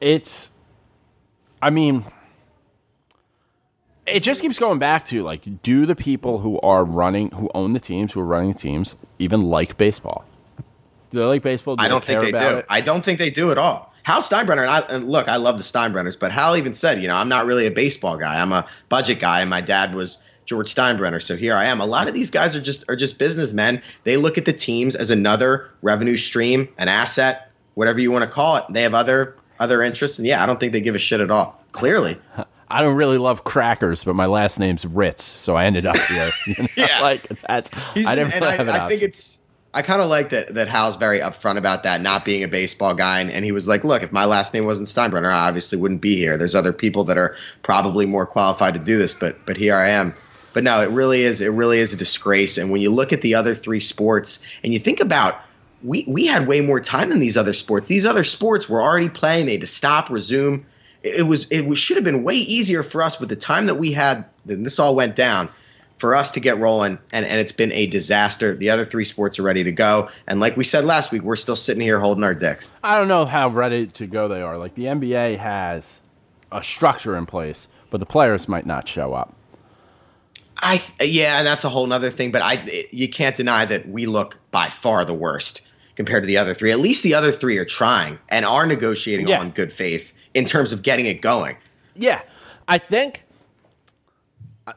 [0.00, 0.48] it's
[1.60, 2.02] i mean
[4.08, 7.72] it just keeps going back to like do the people who are running who own
[7.72, 10.24] the teams who are running the teams even like baseball
[11.10, 12.58] do they like baseball do I don't think they do.
[12.58, 12.66] it?
[12.68, 13.92] I don't think they do at all.
[14.02, 17.08] Hal Steinbrenner, and, I, and look, I love the Steinbrenners, but Hal even said, you
[17.08, 18.40] know, I'm not really a baseball guy.
[18.40, 21.78] I'm a budget guy, and my dad was George Steinbrenner, so here I am.
[21.80, 23.82] A lot of these guys are just are just businessmen.
[24.04, 28.30] They look at the teams as another revenue stream, an asset, whatever you want to
[28.30, 28.64] call it.
[28.70, 31.30] They have other other interests, and yeah, I don't think they give a shit at
[31.30, 31.62] all.
[31.72, 32.18] Clearly,
[32.70, 36.30] i don't really love crackers but my last name's ritz so i ended up here
[36.46, 37.00] You know, Yeah.
[37.00, 39.38] like that's He's, i and really have an I, I think it's.
[39.74, 42.94] I kind of like that that Hal's very upfront about that, not being a baseball
[42.94, 45.76] guy, and, and he was like, "Look, if my last name wasn't Steinbrenner, I obviously
[45.76, 46.38] wouldn't be here.
[46.38, 49.90] There's other people that are probably more qualified to do this, but but here I
[49.90, 50.14] am."
[50.54, 52.56] But no, it really is it really is a disgrace.
[52.56, 55.38] And when you look at the other three sports, and you think about
[55.82, 57.88] we we had way more time than these other sports.
[57.88, 60.64] These other sports were already playing; they had to stop, resume.
[61.16, 63.76] It, was it was, should have been way easier for us with the time that
[63.76, 64.24] we had.
[64.46, 65.48] Then this all went down
[65.98, 68.54] for us to get rolling, and, and it's been a disaster.
[68.54, 71.36] The other three sports are ready to go, and like we said last week, we're
[71.36, 72.70] still sitting here holding our dicks.
[72.82, 74.56] I don't know how ready to go they are.
[74.56, 76.00] Like the NBA has
[76.52, 79.34] a structure in place, but the players might not show up.
[80.60, 82.32] I yeah, and that's a whole nother thing.
[82.32, 85.62] But I you can't deny that we look by far the worst
[85.94, 86.70] compared to the other three.
[86.72, 89.40] At least the other three are trying and are negotiating Yeah.
[89.40, 91.56] on good faith in terms of getting it going.
[91.94, 92.22] Yeah,
[92.66, 93.24] I think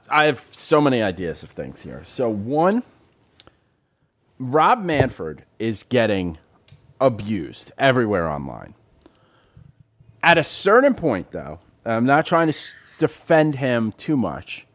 [0.09, 2.01] I have so many ideas of things here.
[2.03, 2.83] So one,
[4.39, 6.37] Rob Manfred is getting
[6.99, 8.73] abused everywhere online.
[10.23, 12.57] At a certain point, though, I'm not trying to
[12.99, 14.67] defend him too much.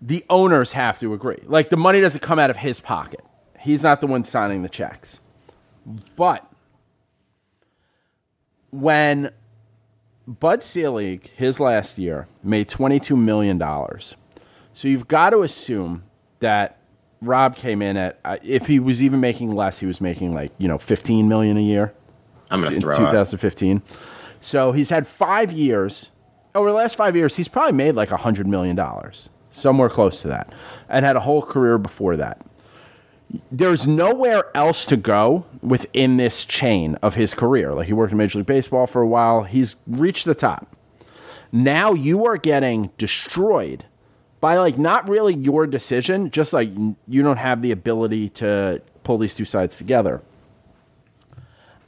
[0.00, 1.42] The owners have to agree.
[1.44, 3.24] Like the money doesn't come out of his pocket.
[3.58, 5.18] He's not the one signing the checks.
[6.16, 6.48] But
[8.70, 9.30] when
[10.26, 13.58] Bud Selig, his last year, made $22 million.
[14.72, 16.04] So you've got to assume
[16.40, 16.78] that
[17.20, 20.52] Rob came in at, uh, if he was even making less, he was making like,
[20.58, 21.94] you know, 15 million a year
[22.50, 22.98] I'm gonna in throw up.
[22.98, 23.82] 2015.
[24.40, 26.10] So he's had five years.
[26.54, 28.78] Over the last five years, he's probably made like $100 million,
[29.50, 30.52] somewhere close to that,
[30.88, 32.40] and had a whole career before that.
[33.50, 37.72] There's nowhere else to go within this chain of his career.
[37.72, 40.76] Like he worked in Major League Baseball for a while, he's reached the top.
[41.50, 43.84] Now you are getting destroyed
[44.40, 46.68] by like not really your decision, just like
[47.08, 50.20] you don't have the ability to pull these two sides together.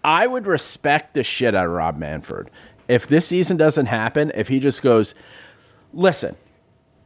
[0.03, 2.49] I would respect the shit out of Rob Manfred.
[2.89, 5.15] If this season doesn't happen, if he just goes,
[5.93, 6.37] listen,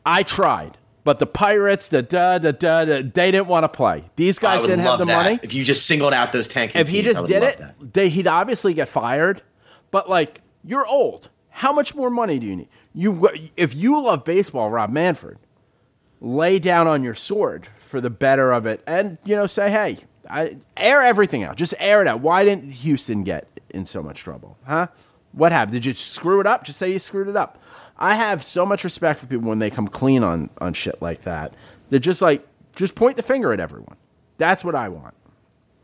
[0.05, 4.05] I tried, but the Pirates, the da da da, da they didn't want to play.
[4.17, 5.17] These guys didn't have the that.
[5.17, 5.41] money.
[5.43, 7.61] If you just singled out those tanking If he teams, just did it,
[7.93, 9.43] they, he'd obviously get fired.
[9.91, 11.29] But like, you're old.
[11.51, 12.69] How much more money do you need?
[12.95, 15.39] You, if you love baseball, Rob Manfred,
[16.21, 19.99] lay down on your sword for the better of it, and you know, say, hey,
[20.29, 21.57] I, air everything out.
[21.57, 22.21] Just air it out.
[22.21, 24.59] Why didn't Houston get in so much trouble?
[24.67, 24.89] Huh?
[25.33, 25.73] What happened?
[25.73, 26.65] Did you screw it up?
[26.65, 27.60] Just say you screwed it up.
[28.01, 31.23] I have so much respect for people when they come clean on on shit like
[31.23, 31.55] that.
[31.91, 33.97] They're just like, just point the finger at everyone.
[34.39, 35.15] That's what I want.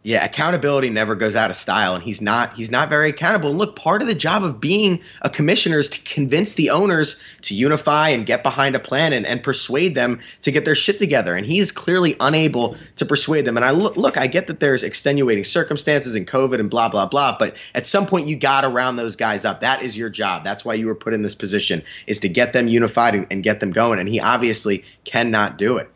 [0.07, 3.51] Yeah, accountability never goes out of style, and he's not he's not very accountable.
[3.51, 7.19] And look, part of the job of being a commissioner is to convince the owners
[7.42, 10.99] to unify and get behind a plan and, and persuade them to get their shit
[10.99, 11.35] together.
[11.35, 13.57] And he is clearly unable to persuade them.
[13.57, 17.07] And I look, look, I get that there's extenuating circumstances and COVID and blah blah
[17.07, 19.62] blah, but at some point you got to round those guys up.
[19.62, 20.45] That is your job.
[20.45, 23.42] That's why you were put in this position is to get them unified and, and
[23.42, 23.99] get them going.
[23.99, 25.90] And he obviously cannot do it.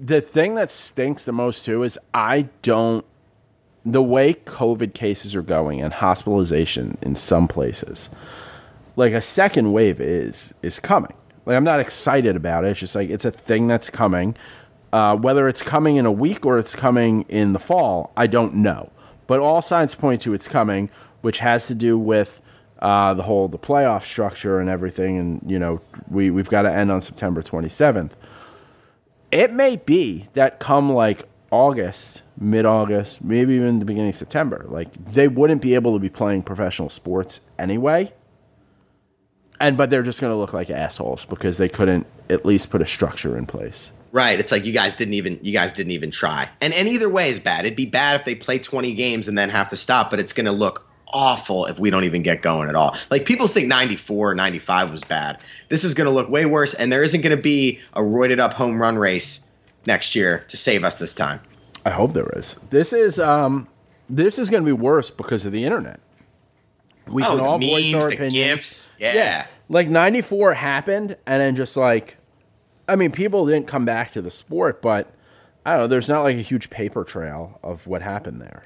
[0.00, 3.04] The thing that stinks the most too is I don't
[3.84, 8.10] the way COVID cases are going and hospitalization in some places,
[8.96, 11.14] like a second wave is is coming.
[11.46, 12.68] Like I'm not excited about it.
[12.68, 14.36] It's just like it's a thing that's coming.
[14.92, 18.54] Uh, whether it's coming in a week or it's coming in the fall, I don't
[18.54, 18.90] know.
[19.26, 20.88] But all signs point to it's coming,
[21.20, 22.40] which has to do with
[22.78, 25.18] uh, the whole the playoff structure and everything.
[25.18, 28.10] And you know, we we've got to end on September 27th
[29.30, 34.64] it may be that come like August, mid August, maybe even the beginning of September,
[34.68, 38.12] like they wouldn't be able to be playing professional sports anyway.
[39.60, 42.80] And but they're just going to look like assholes because they couldn't at least put
[42.80, 43.90] a structure in place.
[44.12, 44.38] Right.
[44.38, 46.48] It's like you guys didn't even you guys didn't even try.
[46.60, 47.64] And and either way is bad.
[47.66, 50.32] It'd be bad if they play 20 games and then have to stop, but it's
[50.32, 52.96] going to look awful if we don't even get going at all.
[53.10, 55.40] Like people think 94 or 95 was bad.
[55.68, 58.38] This is going to look way worse and there isn't going to be a roided
[58.40, 59.40] up home run race
[59.86, 61.40] next year to save us this time.
[61.84, 62.54] I hope there is.
[62.70, 63.68] This is um
[64.10, 66.00] this is going to be worse because of the internet.
[67.06, 68.34] We Oh, can all voice our opinions.
[68.34, 68.92] gifs.
[68.98, 69.46] Yeah.
[69.70, 72.16] Like 94 happened and then just like
[72.86, 75.10] I mean people didn't come back to the sport, but
[75.64, 78.64] I don't know, there's not like a huge paper trail of what happened there.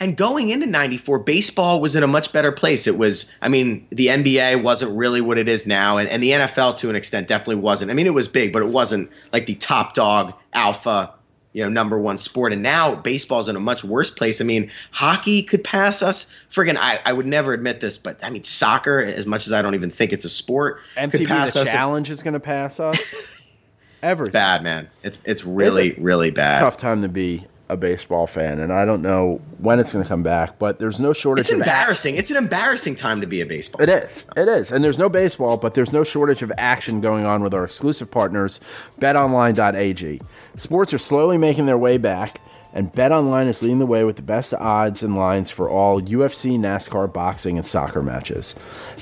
[0.00, 2.86] And going into 94, baseball was in a much better place.
[2.86, 6.30] It was, I mean, the NBA wasn't really what it is now, and, and the
[6.30, 7.90] NFL to an extent definitely wasn't.
[7.90, 11.12] I mean, it was big, but it wasn't like the top dog, alpha,
[11.52, 12.54] you know, number one sport.
[12.54, 14.40] And now baseball's in a much worse place.
[14.40, 16.32] I mean, hockey could pass us.
[16.50, 19.60] Friggin', I, I would never admit this, but I mean, soccer, as much as I
[19.60, 21.70] don't even think it's a sport, could MTV pass the us.
[21.70, 23.14] challenge is going to pass us.
[24.02, 24.32] Everything.
[24.32, 24.88] Bad, man.
[25.02, 26.60] It's, it's really, It's really bad.
[26.60, 30.08] Tough time to be a baseball fan, and I don't know when it's going to
[30.08, 32.16] come back, but there's no shortage It's embarrassing.
[32.16, 33.78] It's an embarrassing time to be a baseball.
[33.78, 33.88] fan.
[33.88, 34.24] It is.
[34.36, 34.72] It is.
[34.72, 38.10] And there's no baseball, but there's no shortage of action going on with our exclusive
[38.10, 38.60] partners,
[39.00, 40.20] betonline.ag.
[40.56, 42.40] Sports are slowly making their way back,
[42.72, 46.58] and BetOnline is leading the way with the best odds and lines for all UFC,
[46.58, 48.54] NASCAR, boxing, and soccer matches.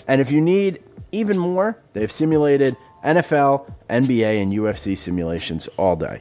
[0.06, 6.20] And if you need even more, they've simulated NFL, NBA, and UFC simulations all day.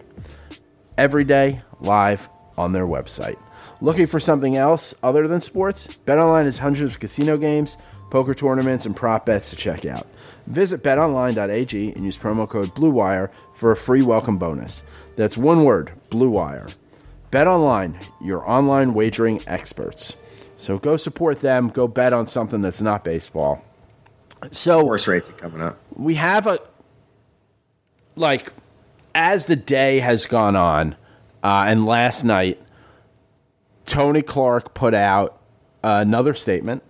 [0.97, 3.37] Every day, live on their website.
[3.81, 5.87] Looking for something else other than sports?
[6.05, 7.77] BetOnline has hundreds of casino games,
[8.09, 10.07] poker tournaments, and prop bets to check out.
[10.47, 14.83] Visit betonline.ag and use promo code BLUEWIRE for a free welcome bonus.
[15.15, 16.73] That's one word, BLUEWIRE.
[17.31, 20.17] BetOnline, your online wagering experts.
[20.55, 23.63] So go support them, go bet on something that's not baseball.
[24.51, 25.77] So Horse racing coming up.
[25.95, 26.59] we have a
[28.15, 28.51] like
[29.13, 30.95] as the day has gone on,
[31.43, 32.61] uh, and last night,
[33.85, 35.39] Tony Clark put out
[35.83, 36.83] another statement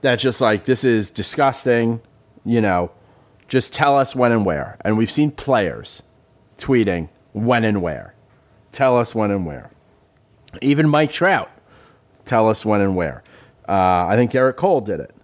[0.00, 2.00] that's just like this is disgusting.
[2.44, 2.90] You know,
[3.48, 4.78] just tell us when and where.
[4.84, 6.02] And we've seen players
[6.56, 8.14] tweeting when and where.
[8.72, 9.70] Tell us when and where.
[10.62, 11.50] Even Mike Trout,
[12.24, 13.22] tell us when and where.
[13.68, 15.14] Uh, I think Gerrit Cole did it.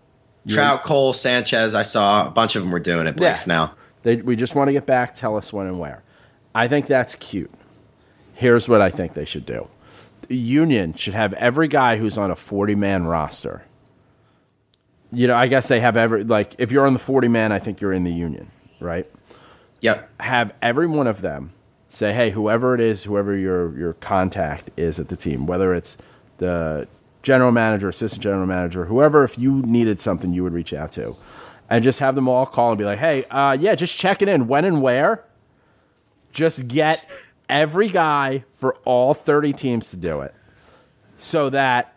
[0.49, 1.75] Trout, Cole, Sanchez.
[1.75, 3.17] I saw a bunch of them were doing it.
[3.17, 3.35] Blake Yeah.
[3.35, 3.75] Snell.
[4.03, 5.17] They, we just want to get back.
[5.17, 6.05] Tell us when and where.
[6.55, 7.51] I think that's cute.
[8.37, 9.67] Here's what I think they should do.
[10.29, 13.65] The union should have every guy who's on a 40 man roster.
[15.11, 17.59] You know, I guess they have every like if you're on the 40 man, I
[17.59, 19.11] think you're in the union, right?
[19.81, 20.21] Yep.
[20.21, 21.53] Have every one of them
[21.89, 25.97] say, "Hey, whoever it is, whoever your your contact is at the team, whether it's
[26.37, 26.87] the
[27.23, 31.17] general manager, assistant general manager, whoever, if you needed something, you would reach out to,
[31.71, 34.47] and just have them all call and be like, "Hey, uh, yeah, just checking in,
[34.47, 35.25] when and where."
[36.33, 37.09] Just get
[37.49, 40.35] every guy for all 30 teams to do it,
[41.17, 41.95] so that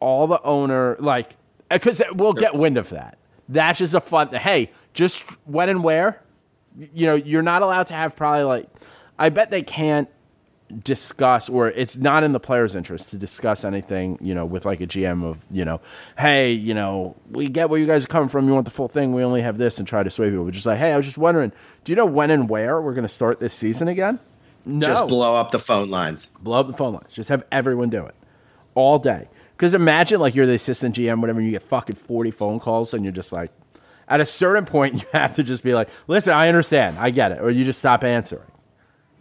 [0.00, 1.36] all the owner like
[1.70, 3.18] because we'll get wind of that.
[3.48, 4.28] That's just a fun.
[4.34, 6.22] Hey, just when and where
[6.92, 8.68] you know, you're not allowed to have probably like,
[9.18, 10.08] I bet they can't
[10.84, 14.80] discuss or it's not in the player's interest to discuss anything, you know, with like
[14.80, 15.80] a GM of, you know,
[16.18, 18.46] hey, you know, we get where you guys are coming from.
[18.46, 19.12] You want the full thing.
[19.12, 20.44] We only have this and try to sway people.
[20.44, 21.52] But just like, hey, I was just wondering,
[21.84, 24.20] do you know when and where we're going to start this season again?
[24.68, 24.86] No.
[24.86, 26.30] Just blow up the phone lines.
[26.40, 27.14] blow up the phone lines.
[27.14, 28.14] Just have everyone do it
[28.74, 29.28] all day.
[29.56, 32.92] Because imagine like you're the assistant GM, whatever, and you get fucking 40 phone calls
[32.94, 33.50] and you're just like,
[34.06, 36.98] at a certain point, you have to just be like, listen, I understand.
[36.98, 37.40] I get it.
[37.40, 38.42] Or you just stop answering.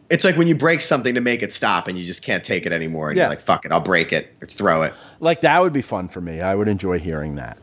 [0.10, 2.66] It's like when you break something to make it stop and you just can't take
[2.66, 3.10] it anymore.
[3.10, 3.24] And Yeah.
[3.24, 4.94] you're like, fuck it, I'll break it or throw it.
[5.20, 6.42] Like that would be fun for me.
[6.42, 7.58] I would enjoy hearing that.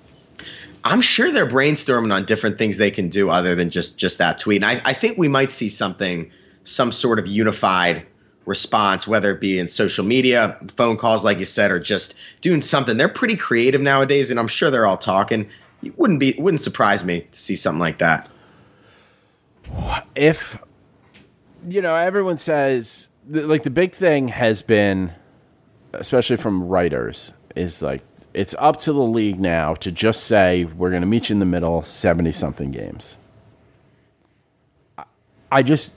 [0.85, 4.39] I'm sure they're brainstorming on different things they can do other than just just that
[4.39, 4.63] tweet.
[4.63, 6.31] And I, I think we might see something,
[6.65, 8.07] some sort of unified
[8.47, 12.61] response, whether it be in social media, phone calls, like you said, or just doing
[12.61, 12.97] something.
[12.97, 15.49] They're pretty creative nowadays, and I'm sure they're all talking.
[15.83, 18.29] It wouldn't be it wouldn't surprise me to see something like that.
[20.15, 20.59] If
[21.69, 25.13] you know, everyone says like the big thing has been,
[25.93, 28.03] especially from writers, is like
[28.35, 31.41] it's up to the league now to just say we're going to meet you in
[31.41, 33.19] the middle, seventy something games.
[34.99, 35.05] I-
[35.51, 35.93] I just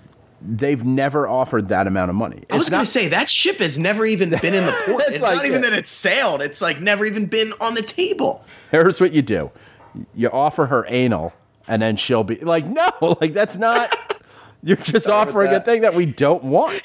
[0.47, 2.43] they've never offered that amount of money.
[2.49, 5.03] I was It's going to say that ship has never even been in the port.
[5.03, 5.69] It's it's like not even it.
[5.69, 6.41] that it's sailed.
[6.41, 8.43] It's like never even been on the table.
[8.71, 9.51] here's what you do
[10.13, 11.33] you offer her anal
[11.67, 13.95] and then she'll be like no like that's not
[14.63, 16.83] you're just with offering a thing that we don't want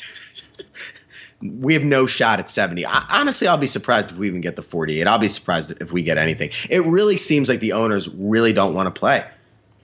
[1.43, 2.87] we have no shot at 70.
[2.87, 5.07] I, honestly, I'll be surprised if we even get the 48.
[5.07, 6.51] I'll be surprised if we get anything.
[6.71, 9.27] It really seems like the owners really don't want to play.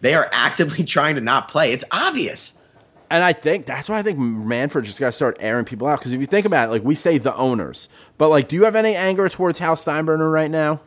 [0.00, 1.72] They are actively trying to not play.
[1.72, 2.56] It's obvious.
[3.10, 5.98] And i think that's why i think manfred just got to start airing people out
[5.98, 8.64] because if you think about it like we say the owners but like do you
[8.64, 10.80] have any anger towards hal steinbrenner right now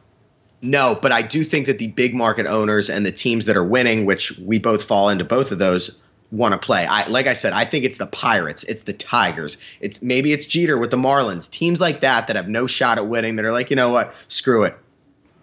[0.63, 3.63] No, but I do think that the big market owners and the teams that are
[3.63, 5.97] winning, which we both fall into both of those,
[6.31, 6.85] want to play.
[6.85, 10.45] I like I said, I think it's the Pirates, it's the Tigers, it's maybe it's
[10.45, 13.51] Jeter with the Marlins, teams like that that have no shot at winning that are
[13.51, 14.77] like, you know what, screw it,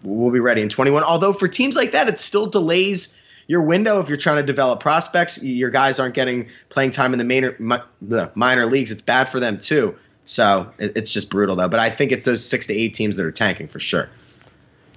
[0.03, 1.03] we'll be ready in 21.
[1.03, 3.13] Although for teams like that, it still delays
[3.49, 5.41] your window if you're trying to develop prospects.
[5.41, 7.57] Your guys aren't getting playing time in the minor
[8.01, 8.91] the minor leagues.
[8.91, 9.97] It's bad for them too.
[10.25, 11.67] So it, it's just brutal though.
[11.67, 14.07] But I think it's those six to eight teams that are tanking for sure.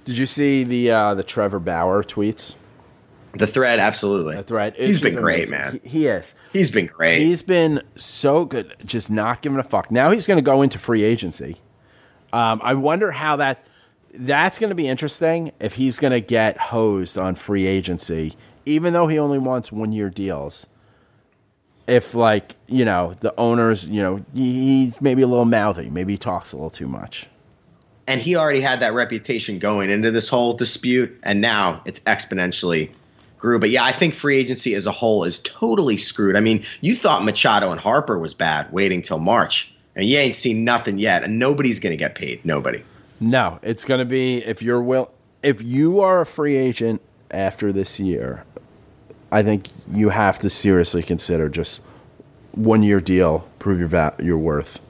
[0.05, 2.53] did you see the uh the trevor bauer tweets
[3.33, 4.35] The thread, absolutely.
[4.35, 4.75] The thread.
[4.77, 5.79] He's been great, man.
[5.83, 7.21] he, he is He's been great.
[7.21, 9.89] He's been so good, just not giving a fuck.
[9.89, 11.57] Now he's going to go into free agency.
[12.31, 13.65] Um, I wonder how that
[14.13, 18.93] that's going to be interesting if he's going to get hosed on free agency, even
[18.93, 20.67] though he only wants one year deals.
[21.87, 26.17] If like you know the owners, you know he's maybe a little mouthy, maybe he
[26.17, 27.27] talks a little too much.
[28.07, 32.89] and he already had that reputation going into this whole dispute, and now it's exponentially
[33.37, 33.59] grew.
[33.59, 36.35] But yeah, I think free agency as a whole is totally screwed.
[36.35, 40.35] I mean, you thought Machado and Harper was bad waiting till March, and you ain't
[40.35, 42.43] seen nothing yet, and nobody's going to get paid.
[42.45, 42.83] Nobody.
[43.23, 45.09] No, it's going to be if you're will
[45.41, 48.43] if you are a free agent after this year,
[49.31, 51.81] I think you have to seriously consider just
[52.51, 54.81] one year deal, prove your va- your worth,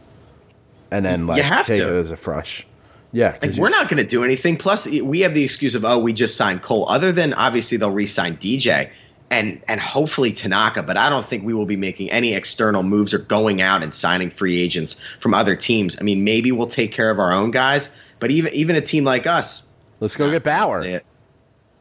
[0.89, 1.95] and then like you have take to.
[1.95, 2.65] it as a fresh.
[3.11, 4.57] Yeah, Like, we're not going to do anything.
[4.57, 6.89] Plus, we have the excuse of oh, we just signed Cole.
[6.89, 8.89] Other than obviously they'll re-sign DJ
[9.29, 13.13] and and hopefully Tanaka, but I don't think we will be making any external moves
[13.13, 15.95] or going out and signing free agents from other teams.
[15.99, 17.91] I mean, maybe we'll take care of our own guys,
[18.23, 19.65] but even even a team like us,
[19.99, 21.01] Let's go get Bauer.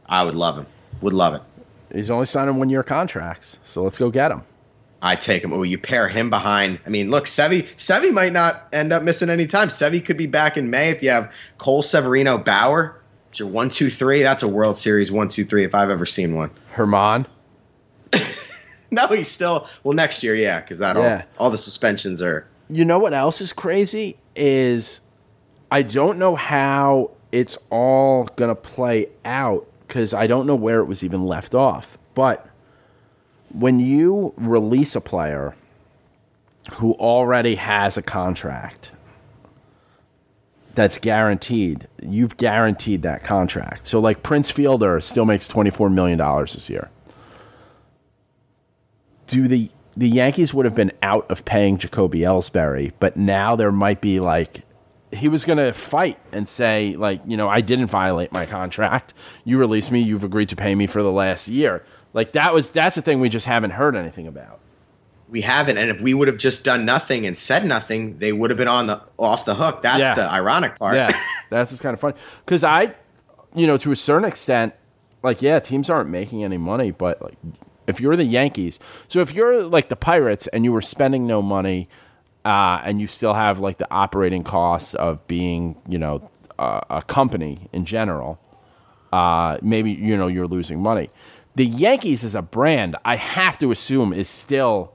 [0.06, 0.66] I would love him.
[1.00, 1.42] Would love it.
[1.94, 4.42] He's only signing one year contracts, so let's go get him.
[5.00, 5.52] I take him.
[5.52, 6.80] Oh, you pair him behind.
[6.84, 9.68] I mean, look, Sevi Sevi might not end up missing any time.
[9.68, 13.00] Sevi could be back in May if you have Cole Severino Bauer.
[13.30, 14.24] It's your one, two, three.
[14.24, 16.50] That's a World Series one, two, three if I've ever seen one.
[16.74, 17.26] Germán.
[18.94, 21.22] No, he's still well next year, yeah, because that Yeah.
[21.38, 22.46] all all the suspensions are.
[22.68, 25.00] You know what else is crazy is
[25.72, 30.84] I don't know how it's all gonna play out because I don't know where it
[30.84, 31.96] was even left off.
[32.14, 32.46] But
[33.48, 35.54] when you release a player
[36.74, 38.90] who already has a contract
[40.74, 43.88] that's guaranteed, you've guaranteed that contract.
[43.88, 46.90] So like Prince Fielder still makes twenty four million dollars this year.
[49.26, 53.72] Do the the Yankees would have been out of paying Jacoby Ellsbury, but now there
[53.72, 54.64] might be like
[55.12, 59.14] he was going to fight and say like, you know, I didn't violate my contract.
[59.44, 61.84] You released me, you've agreed to pay me for the last year.
[62.14, 64.58] Like that was that's the thing we just haven't heard anything about.
[65.28, 68.50] We haven't, and if we would have just done nothing and said nothing, they would
[68.50, 69.82] have been on the off the hook.
[69.82, 70.14] That's Yeah.
[70.14, 70.94] the ironic part.
[70.96, 71.18] Yeah,
[71.50, 72.94] that's just kind of funny because I,
[73.54, 74.74] you know, to a certain extent,
[75.22, 77.38] like yeah, teams aren't making any money, but like
[77.86, 81.40] if you're the Yankees, so if you're like the Pirates and you were spending no
[81.40, 81.88] money,
[82.44, 86.28] uh, and you still have like the operating costs of being, you know,
[86.58, 88.38] uh, a company in general,
[89.12, 91.08] uh, maybe you know you're losing money.
[91.54, 94.92] The Yankees as a brand, I have to assume, is still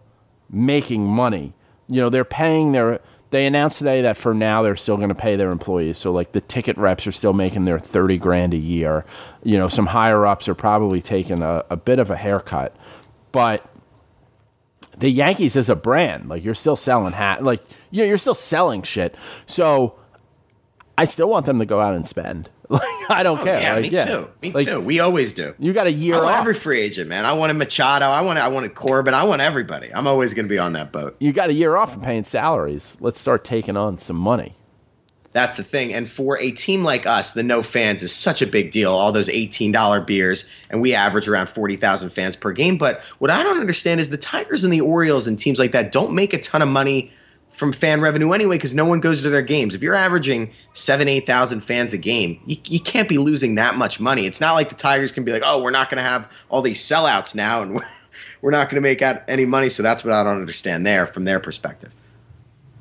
[0.49, 1.53] making money.
[1.87, 2.99] You know, they're paying their.
[3.29, 5.97] They announced today that for now they're still going to pay their employees.
[5.97, 9.05] So like the ticket reps are still making their thirty grand a year.
[9.43, 12.75] You know, some higher ups are probably taking a, a bit of a haircut,
[13.31, 13.69] but
[14.97, 18.35] the Yankees as a brand, like you're still selling hat, like you know, you're still
[18.35, 19.15] selling shit.
[19.45, 19.95] So
[20.97, 22.49] I still want them to go out and spend.
[22.69, 23.55] Like I don't oh, care.
[23.55, 24.05] Oh, Yeah, Like, me yeah.
[24.05, 24.27] too.
[24.41, 24.81] Me Like, too.
[24.81, 25.55] We always do.
[25.57, 26.41] You got a year I want off.
[26.41, 27.23] every free agent, man.
[27.23, 28.07] I wanted Machado.
[28.07, 29.13] I wanted I wanted Corbin.
[29.13, 29.89] I want everybody.
[29.93, 31.15] I'm always going to be on that boat.
[31.21, 32.97] you got a year off from paying salaries.
[32.99, 34.56] Let's start taking on some money.
[35.33, 35.93] That's the thing.
[35.93, 38.91] And for a team like us, the no fans is such a big deal.
[38.91, 42.77] All those $18 beers, and we average around 40,000 fans per game.
[42.77, 45.91] But what I don't understand is the Tigers and the Orioles and teams like that
[45.91, 47.11] don't make a ton of money
[47.57, 49.73] from fan revenue anyway because no one goes to their games.
[49.73, 53.99] If you're averaging seven, 8,000 fans a game, you, you can't be losing that much
[53.99, 54.27] money.
[54.27, 56.61] It's not like the Tigers can be like, oh, we're not going to have all
[56.61, 57.81] these sellouts now and
[58.41, 59.69] we're not going to make out any money.
[59.69, 61.91] So that's what I don't understand there from their perspective.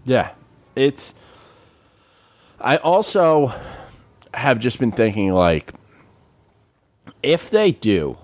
[0.04, 0.32] Yeah.
[0.74, 1.14] It's
[2.66, 3.54] I also
[4.34, 5.72] have just been thinking like
[7.22, 8.18] if they do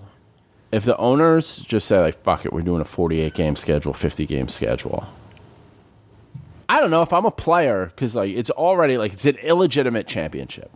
[0.71, 4.27] if the owners just say like fuck it we're doing a 48 game schedule 50
[4.27, 5.07] game schedule
[6.69, 10.05] i don't know if i'm a player because like it's already like it's an illegitimate
[10.05, 10.69] championship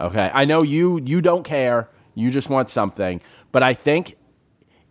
[0.00, 0.32] okay?
[0.34, 3.20] I know you you don't care you just want something
[3.52, 4.16] but i think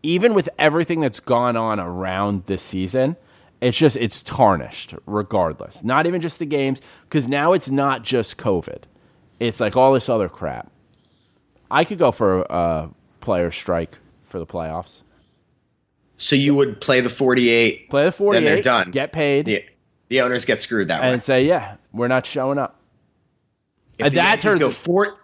[0.03, 3.15] even with everything that's gone on around this season,
[3.61, 5.83] it's just it's tarnished regardless.
[5.83, 8.83] Not even just the games, because now it's not just COVID.
[9.39, 10.71] It's like all this other crap.
[11.69, 12.89] I could go for a
[13.21, 15.03] player strike for the playoffs.
[16.17, 17.89] So you would play the 48.
[17.89, 18.91] Play the 48, Then they're done.
[18.91, 19.63] get paid, The,
[20.09, 21.11] the owners get screwed that way.
[21.13, 22.79] and say, yeah, we're not showing up.
[23.97, 25.15] If And the that Yankees turns go four,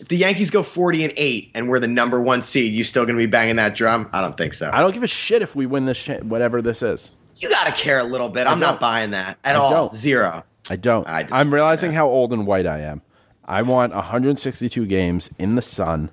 [0.00, 3.04] if the Yankees go 40 and 8 and we're the number 1 seed, you still
[3.04, 4.08] going to be banging that drum?
[4.12, 4.70] I don't think so.
[4.72, 7.10] I don't give a shit if we win this shit, whatever this is.
[7.36, 8.46] You got to care a little bit.
[8.46, 8.80] I'm don't.
[8.80, 9.70] buying that at I all.
[9.70, 9.96] don't.
[9.96, 10.42] Zero.
[10.70, 11.06] I don't.
[11.08, 13.02] I I'm realizing how old and white I am.
[13.44, 16.10] I want 162 games in the sun,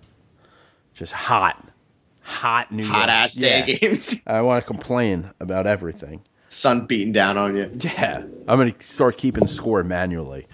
[0.93, 1.65] just hot,
[2.21, 3.09] hot New Hot York.
[3.09, 3.75] ass day Yeah.
[3.75, 4.21] games.
[4.27, 6.21] I want to complain about everything.
[6.47, 7.71] Sun beating down on you.
[7.79, 8.17] Yeah,
[8.47, 10.45] I'm going to start keeping score manually.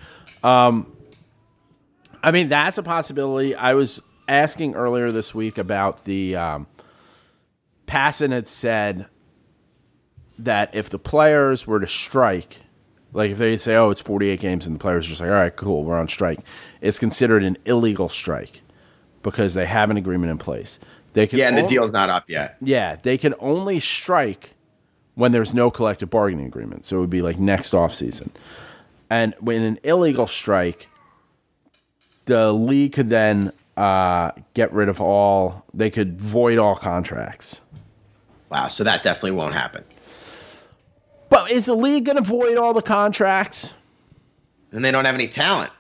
[0.44, 0.96] Um,
[2.24, 3.54] I mean, that's a possibility.
[3.56, 6.68] I was asking earlier this week about the um,
[7.88, 9.08] Passan had said
[10.40, 12.58] that if the players were to strike,
[13.14, 15.36] like if they say, "Oh, it's 48 games," and the players are just like, "All
[15.36, 16.40] right, cool, we're on strike,"
[16.82, 18.62] it's considered an illegal strike
[19.24, 20.80] because they have an agreement in place.
[21.14, 22.56] They can Yeah, and the deal's not up yet.
[22.62, 24.52] yeah, they can only strike
[25.16, 26.86] when there's no collective bargaining agreement.
[26.86, 28.32] So it would be like next off season.
[29.10, 30.88] And when an illegal strike,
[32.26, 35.66] the league could then uh, get rid of all.
[35.74, 37.60] They could void all contracts.
[38.50, 39.84] Wow, so that definitely won't happen.
[41.30, 43.76] But is the league going to void all the contracts?
[44.72, 45.72] And they don't have any talent.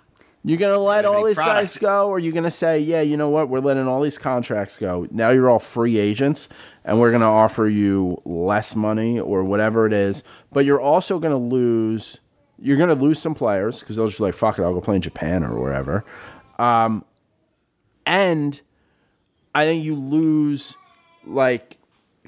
[0.43, 3.18] You're going to let all these guys go, or you're going to say, yeah, you
[3.18, 5.06] know what, we're letting all these contracts go.
[5.12, 6.47] Now you're all free agents,
[6.86, 10.24] and we're going to offer you less money or whatever it is.
[10.54, 12.20] But you're also going to lose.
[12.58, 14.82] You're going to lose some players because they'll just be like, fuck it, I'll go
[14.82, 16.06] play in Japan or wherever.
[16.58, 17.04] Um,
[18.06, 18.60] and
[19.54, 20.78] I think you lose
[21.26, 21.78] like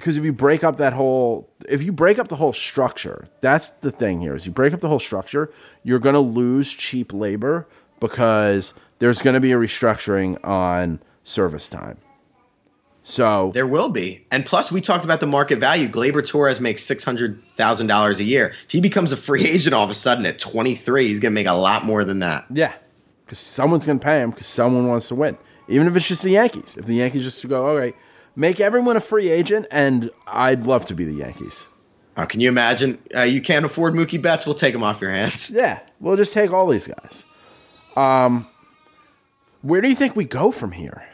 [0.01, 3.69] because if you break up that whole if you break up the whole structure that's
[3.69, 5.51] the thing here is you break up the whole structure
[5.83, 7.67] you're going to lose cheap labor
[7.99, 11.97] because there's going to be a restructuring on service time
[13.03, 14.27] so There will be.
[14.29, 15.87] And plus, we talked about the market value.
[15.87, 18.53] Gleyber Torres makes $600,000 a year.
[18.65, 21.33] If he becomes a free agent all of a sudden at 23, he's going to
[21.33, 22.45] make a lot more than that.
[22.51, 22.73] yeah
[23.31, 25.37] because someone's going to pay him because someone wants to win
[25.69, 27.95] even if it's just the yankees if the yankees just go okay
[28.35, 31.67] make everyone a free agent and i'd love to be the yankees
[32.17, 33.01] Oh, can you imagine?
[33.15, 34.45] Uh, you can't afford Mookie Betts.
[34.45, 35.49] We'll take him off your hands.
[35.53, 37.23] Yeah, we'll just take all these guys.
[37.95, 38.45] Um,
[39.61, 41.05] where do you think we go from here?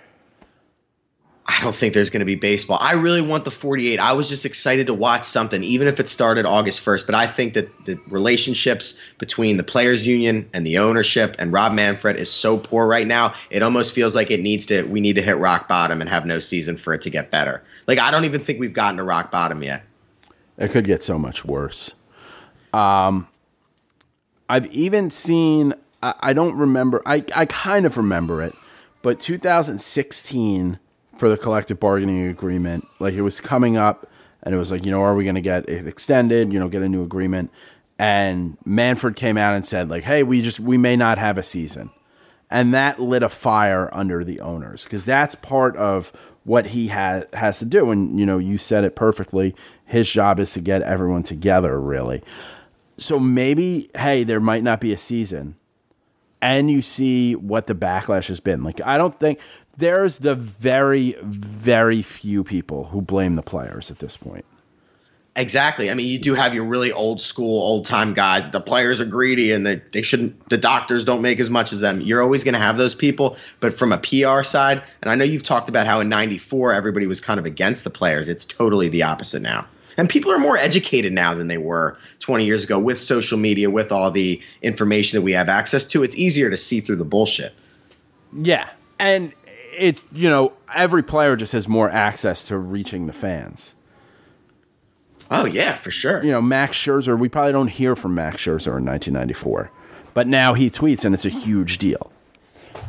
[1.50, 2.78] I don't think there's going to be baseball.
[2.82, 4.00] I really want the 48.
[4.00, 7.06] I was just excited to watch something, even if it started August 1st.
[7.06, 11.72] But I think that the relationships between the players' union and the ownership and Rob
[11.72, 13.34] Manfred is so poor right now.
[13.50, 14.84] It almost feels like it needs to.
[14.84, 17.64] We need to hit rock bottom and have no season for it to get better.
[17.88, 19.84] Like I don't even think we've gotten to rock bottom yet.
[20.58, 21.94] It could get so much worse.
[22.74, 23.28] Um,
[24.50, 25.74] I've even seen.
[26.04, 27.02] I, I don't remember.
[27.06, 28.54] I I kind of remember it,
[29.02, 30.80] but 2016
[31.18, 34.10] for the collective bargaining agreement, like it was coming up,
[34.44, 36.54] and it was like, you know, are we going to get it extended?
[36.54, 37.52] You know, get a new agreement.
[38.00, 41.44] And Manfred came out and said, like, hey, we just we may not have a
[41.44, 41.90] season,
[42.50, 46.12] and that lit a fire under the owners because that's part of
[46.44, 47.92] what he ha- has to do.
[47.92, 49.56] And you know, you said it perfectly.
[49.86, 52.22] His job is to get everyone together, really.
[52.98, 55.56] So maybe, hey, there might not be a season,
[56.42, 58.64] and you see what the backlash has been.
[58.64, 59.40] Like, I don't think
[59.78, 64.46] there's the very, very few people who blame the players at this point.
[65.36, 65.92] Exactly.
[65.92, 68.50] I mean, you do have your really old school, old time guys.
[68.50, 71.80] The players are greedy and they, they shouldn't, the doctors don't make as much as
[71.80, 72.02] them.
[72.02, 73.38] You're always going to have those people.
[73.60, 77.06] But from a PR side, and I know you've talked about how in 94 everybody
[77.06, 79.68] was kind of against the players, it's totally the opposite now.
[79.98, 83.70] And people are more educated now than they were 20 years ago with social media,
[83.70, 86.02] with all the information that we have access to.
[86.02, 87.54] It's easier to see through the bullshit.
[88.34, 88.68] Yeah.
[89.00, 89.34] And
[89.78, 93.76] it, you know, every player just has more access to reaching the fans.
[95.30, 96.24] Oh, yeah, for sure.
[96.24, 99.72] You know, Max Scherzer, we probably don't hear from Max Scherzer in 1994,
[100.14, 102.12] but now he tweets and it's a huge deal.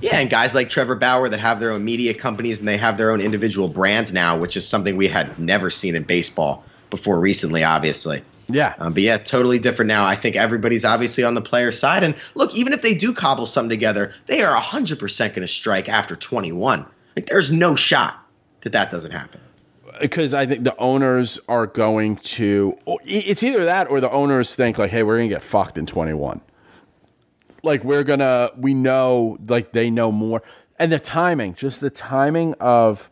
[0.01, 2.97] Yeah, and guys like Trevor Bauer that have their own media companies and they have
[2.97, 7.18] their own individual brands now, which is something we had never seen in baseball before
[7.18, 8.22] recently, obviously.
[8.49, 8.74] Yeah.
[8.78, 10.07] Um, but yeah, totally different now.
[10.07, 12.03] I think everybody's obviously on the player side.
[12.03, 15.88] And look, even if they do cobble something together, they are 100% going to strike
[15.88, 16.86] after 21.
[17.14, 18.18] Like, there's no shot
[18.62, 19.40] that that doesn't happen.
[20.01, 22.76] because I think the owners are going to.
[23.05, 26.40] It's either that or the owners think like, "Hey, we're gonna get fucked in 21."
[27.64, 30.42] Like we're gonna, we know, like they know more,
[30.78, 33.11] and the timing, just the timing of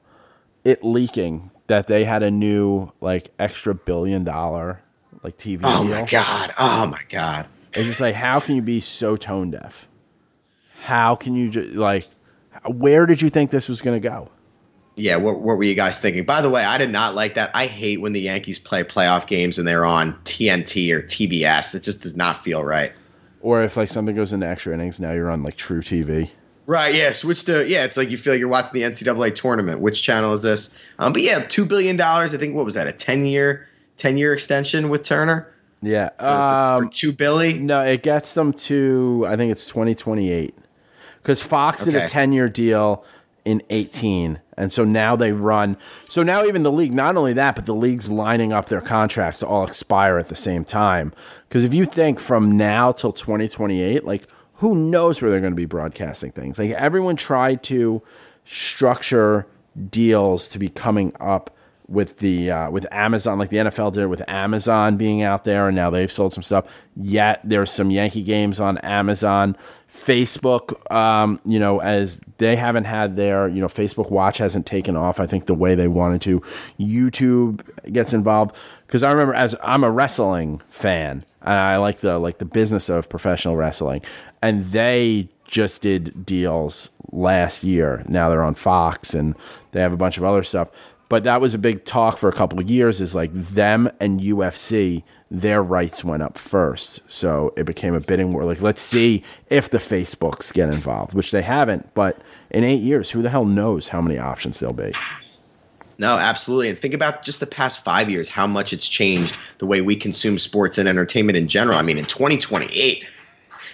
[0.64, 4.82] it leaking that they had a new like extra billion dollar
[5.26, 5.92] like TV Oh deal.
[5.92, 6.54] my God.
[6.58, 7.46] Oh my God.
[7.72, 9.86] It's just like, how can you be so tone deaf?
[10.84, 12.08] How can you just like,
[12.64, 14.30] where did you think this was gonna go?
[14.94, 16.24] Yeah, what, what were you guys thinking?
[16.24, 17.50] By the way, I did not like that.
[17.54, 21.74] I hate when the Yankees play playoff games and they're on TNT or TBS.
[21.74, 22.92] It just does not feel right.
[23.42, 26.30] Or if like something goes into extra innings, now you're on like truTV.
[26.66, 27.12] Right, yeah.
[27.12, 27.84] Switch to yeah.
[27.84, 29.82] It's like you feel you're watching the NCAA tournament.
[29.82, 30.70] Which channel is this?
[30.98, 32.32] Um, but yeah, two billion dollars.
[32.34, 32.86] I think what was that?
[32.86, 35.48] A ten year, ten year extension with Turner
[35.82, 36.10] Yeah.
[36.18, 36.24] for,
[36.78, 37.58] for Um, two billy.
[37.58, 40.54] no, it gets them to I think it's 2028
[41.22, 43.04] because Fox did a 10 year deal
[43.44, 45.76] in 18, and so now they run.
[46.08, 49.38] So now even the league, not only that, but the league's lining up their contracts
[49.40, 51.12] to all expire at the same time.
[51.48, 55.56] Because if you think from now till 2028, like who knows where they're going to
[55.56, 56.58] be broadcasting things?
[56.58, 58.02] Like everyone tried to
[58.44, 59.46] structure
[59.90, 61.50] deals to be coming up
[61.88, 65.76] with the uh, with Amazon, like the NFL did with Amazon being out there, and
[65.76, 66.64] now they've sold some stuff.
[66.96, 69.56] Yet there's some Yankee games on Amazon,
[69.92, 70.90] Facebook.
[70.92, 75.20] Um, you know, as they haven't had their, you know, Facebook Watch hasn't taken off.
[75.20, 76.40] I think the way they wanted to.
[76.78, 77.62] YouTube
[77.92, 78.56] gets involved
[78.86, 82.88] because I remember as I'm a wrestling fan, and I like the like the business
[82.88, 84.02] of professional wrestling,
[84.42, 88.04] and they just did deals last year.
[88.08, 89.34] Now they're on Fox and
[89.72, 90.70] they have a bunch of other stuff.
[91.08, 94.20] But that was a big talk for a couple of years is like them and
[94.20, 97.00] UFC, their rights went up first.
[97.06, 98.42] So it became a bidding war.
[98.42, 101.94] Like, let's see if the Facebooks get involved, which they haven't.
[101.94, 104.92] But in eight years, who the hell knows how many options there'll be?
[105.98, 106.68] No, absolutely.
[106.68, 109.96] And think about just the past five years, how much it's changed the way we
[109.96, 111.78] consume sports and entertainment in general.
[111.78, 113.04] I mean, in 2028,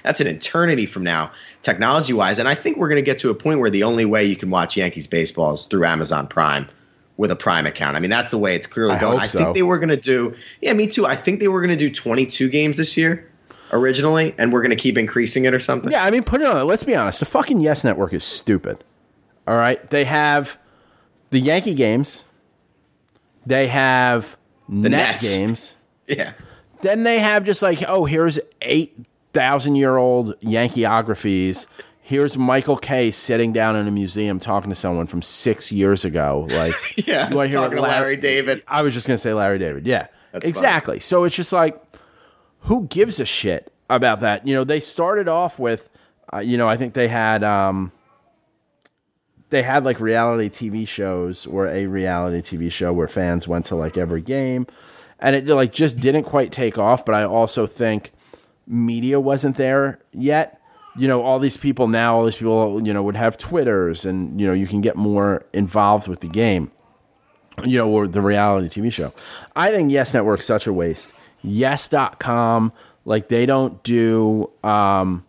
[0.04, 2.38] that's an eternity from now, technology wise.
[2.38, 4.36] And I think we're going to get to a point where the only way you
[4.36, 6.68] can watch Yankees baseball is through Amazon Prime
[7.16, 7.96] with a Prime account.
[7.96, 9.18] I mean, that's the way it's clearly I going.
[9.20, 9.38] I so.
[9.38, 10.34] think they were going to do.
[10.60, 11.06] Yeah, me too.
[11.06, 13.28] I think they were going to do 22 games this year
[13.72, 15.90] originally, and we're going to keep increasing it or something.
[15.90, 16.66] Yeah, I mean, put it on.
[16.66, 17.20] Let's be honest.
[17.20, 18.82] The fucking Yes Network is stupid.
[19.46, 20.58] All right, they have
[21.30, 22.24] the Yankee games.
[23.44, 24.36] They have
[24.68, 25.34] net Nets.
[25.34, 25.76] games.
[26.08, 26.32] Yeah.
[26.82, 28.92] Then they have just like, oh, here's eight
[29.32, 31.66] thousand year old Yankeeographies.
[32.04, 36.48] Here's Michael Kay sitting down in a museum talking to someone from six years ago.
[36.50, 36.74] Like,
[37.06, 38.62] Yeah, you wanna hear talking what to Larry David.
[38.66, 39.86] I was just gonna say Larry David.
[39.86, 40.98] Yeah, That's exactly.
[40.98, 41.80] So it's just like,
[42.60, 44.46] who gives a shit about that?
[44.46, 45.88] You know, they started off with,
[46.32, 47.92] uh, you know, I think they had, um,
[49.50, 53.76] they had like reality TV shows or a reality TV show where fans went to
[53.76, 54.66] like every game,
[55.20, 57.04] and it like just didn't quite take off.
[57.04, 58.10] But I also think
[58.66, 60.58] media wasn't there yet.
[60.96, 64.40] You know, all these people now, all these people, you know, would have Twitters, and
[64.40, 66.70] you know, you can get more involved with the game
[67.64, 69.12] you know, or the reality TV show.
[69.54, 71.12] I think Yes Network's such a waste.
[71.42, 72.72] Yes.com,
[73.04, 75.24] like they don't do um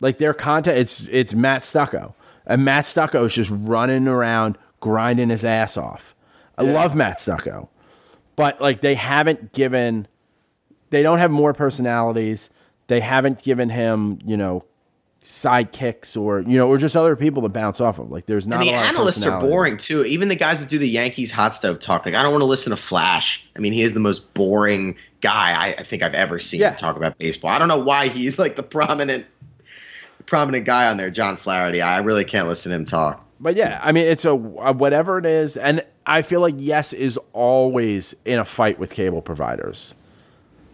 [0.00, 2.14] like their content it's it's Matt Stucco.
[2.46, 6.14] And Matt Stucco is just running around grinding his ass off.
[6.58, 7.70] I love Matt Stucco.
[8.36, 10.06] But like they haven't given
[10.90, 12.50] they don't have more personalities.
[12.88, 14.64] They haven't given him, you know,
[15.24, 18.10] sidekicks or you know, or just other people to bounce off of.
[18.10, 20.04] Like there's not And the a lot of analysts are boring too.
[20.04, 22.46] Even the guys that do the Yankees hot stove talk, like I don't want to
[22.46, 23.44] listen to Flash.
[23.56, 26.74] I mean, he is the most boring guy I, I think I've ever seen Yeah.
[26.74, 27.50] talk about baseball.
[27.50, 29.24] I don't know why he's like the prominent,
[30.26, 31.80] prominent guy on there, John Flaherty.
[31.80, 33.24] I really can't listen to him talk.
[33.40, 37.18] But yeah, I mean, it's a whatever it is, and I feel like yes is
[37.32, 39.94] always in a fight with cable providers.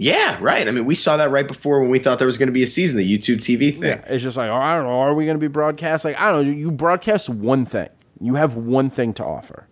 [0.00, 0.66] Yeah, right.
[0.66, 2.62] I mean, we saw that right before when we thought there was going to be
[2.62, 3.82] a season, the YouTube TV thing.
[3.82, 6.06] Yeah, it's just like oh, I don't know, are we going to be broadcast?
[6.06, 9.66] Like I don't know, you broadcast one thing, you have one thing to offer.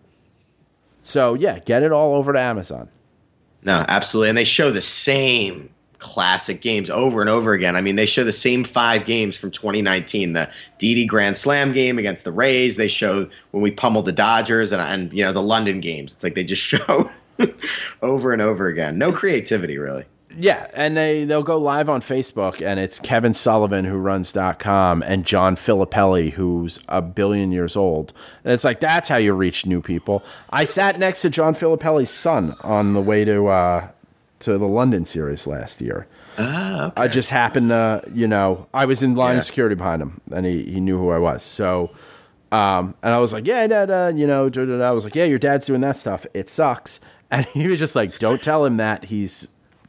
[1.00, 2.90] So yeah, get it all over to Amazon.
[3.62, 4.28] No, absolutely.
[4.28, 7.74] And they show the same classic games over and over again.
[7.74, 10.34] I mean, they show the same five games from 2019.
[10.34, 12.76] The Didi Grand Slam game against the Rays.
[12.76, 16.12] They show when we pummeled the Dodgers and, and you know, the London games.
[16.12, 17.10] It's like they just show
[18.02, 18.98] over and over again.
[18.98, 20.04] No creativity, really.
[20.36, 25.02] Yeah, and they they'll go live on Facebook, and it's Kevin Sullivan who runs .com
[25.02, 28.12] and John Filippelli who's a billion years old,
[28.44, 30.22] and it's like that's how you reach new people.
[30.50, 33.90] I sat next to John Filippelli's son on the way to uh,
[34.40, 36.06] to the London series last year.
[36.36, 37.00] Ah, okay.
[37.02, 39.38] I just happened to, you know, I was in line Yeah.
[39.38, 41.42] of security behind him, and he, he knew who I was.
[41.42, 41.90] So,
[42.52, 44.88] um, and I was like, yeah, dad, uh, you know, da, da, da.
[44.88, 46.26] I was like, yeah, your dad's doing that stuff.
[46.34, 47.00] It sucks.
[47.30, 49.48] And he was just like, don't tell him that he's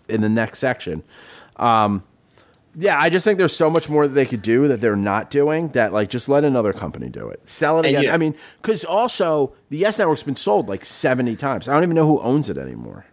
[0.10, 1.04] in the next section.
[1.56, 2.04] Um,
[2.76, 5.30] yeah, I just think there's so much more that they could do that they're not
[5.30, 5.70] doing.
[5.70, 7.42] That like, just let another company do it.
[7.50, 8.04] Sell it again.
[8.04, 8.14] yeah.
[8.14, 11.68] I mean, because also the Yes Network's been sold like 70 times.
[11.68, 13.06] I don't even know who owns it anymore.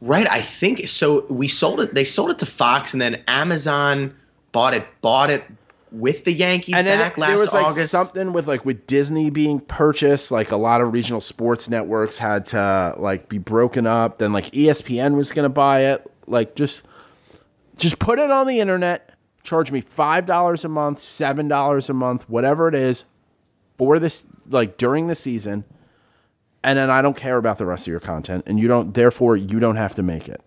[0.00, 0.30] Right.
[0.30, 1.26] I think so.
[1.28, 1.94] We sold it.
[1.94, 4.14] They sold it to Fox, and then Amazon
[4.52, 4.86] bought it.
[5.02, 5.44] Bought it
[5.90, 7.90] with the Yankees and then back last there was like August.
[7.90, 12.46] something with like with Disney being purchased, like a lot of regional sports networks had
[12.46, 14.18] to like be broken up.
[14.18, 16.10] Then like ESPN was going to buy it.
[16.26, 16.82] Like just
[17.76, 19.14] just put it on the internet.
[19.42, 23.04] Charge me five dollars a month, seven dollars a month, whatever it is,
[23.78, 25.64] for this like during the season,
[26.62, 28.92] and then I don't care about the rest of your content, and you don't.
[28.92, 30.42] Therefore, you don't have to make it.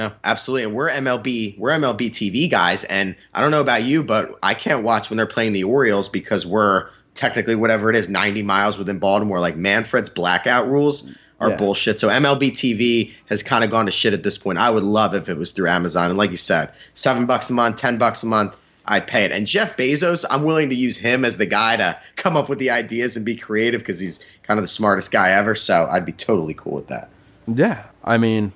[0.00, 0.64] No, absolutely.
[0.64, 4.54] And we're MLB, we're MLB TV guys, and I don't know about you, but I
[4.54, 8.78] can't watch when they're playing the Orioles because we're technically whatever it is, 90 miles
[8.78, 9.40] within Baltimore.
[9.40, 11.06] Like Manfred's blackout rules
[11.38, 11.56] are Yeah.
[11.56, 12.00] bullshit.
[12.00, 14.56] So MLB TV has kind of gone to shit at this point.
[14.56, 16.08] I would love if it was through Amazon.
[16.08, 18.54] And like you said, seven bucks a month, ten bucks a month,
[18.86, 19.32] I'd pay it.
[19.32, 22.58] And Jeff Bezos, I'm willing to use him as the guy to come up with
[22.58, 25.54] the ideas and be creative because he's kind of the smartest guy ever.
[25.54, 27.10] So I'd be totally cool with that.
[27.46, 28.52] Yeah, I mean,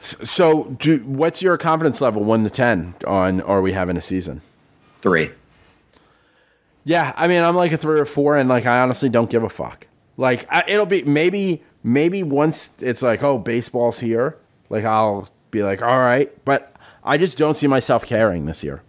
[0.00, 4.40] so do, what's your confidence level, one to ten, on are we having a season?
[5.02, 5.30] Three.
[6.84, 9.42] Yeah, I mean, I'm like a three or four, and like I honestly don't give
[9.42, 9.86] a fuck.
[10.16, 14.36] Like I, it'll be maybe maybe once it's like oh baseball's here,
[14.70, 16.74] like I'll be like all right, but
[17.04, 18.82] I just don't see myself caring this year.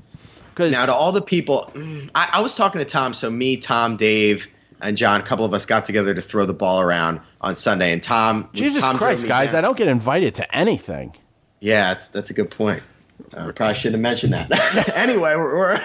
[0.50, 3.14] Because Now, to all the people, mm, I, I was talking to Tom.
[3.14, 4.48] So me, Tom, Dave,
[4.82, 7.92] and John, a couple of us got together to throw the ball around on Sunday.
[7.92, 11.16] And Tom, Jesus Tom Christ, guys, down- I don't get invited to anything.
[11.60, 12.82] Yeah, that's, that's a good point.
[13.34, 14.94] I probably shouldn't have mentioned that.
[14.96, 15.82] anyway, we're, we're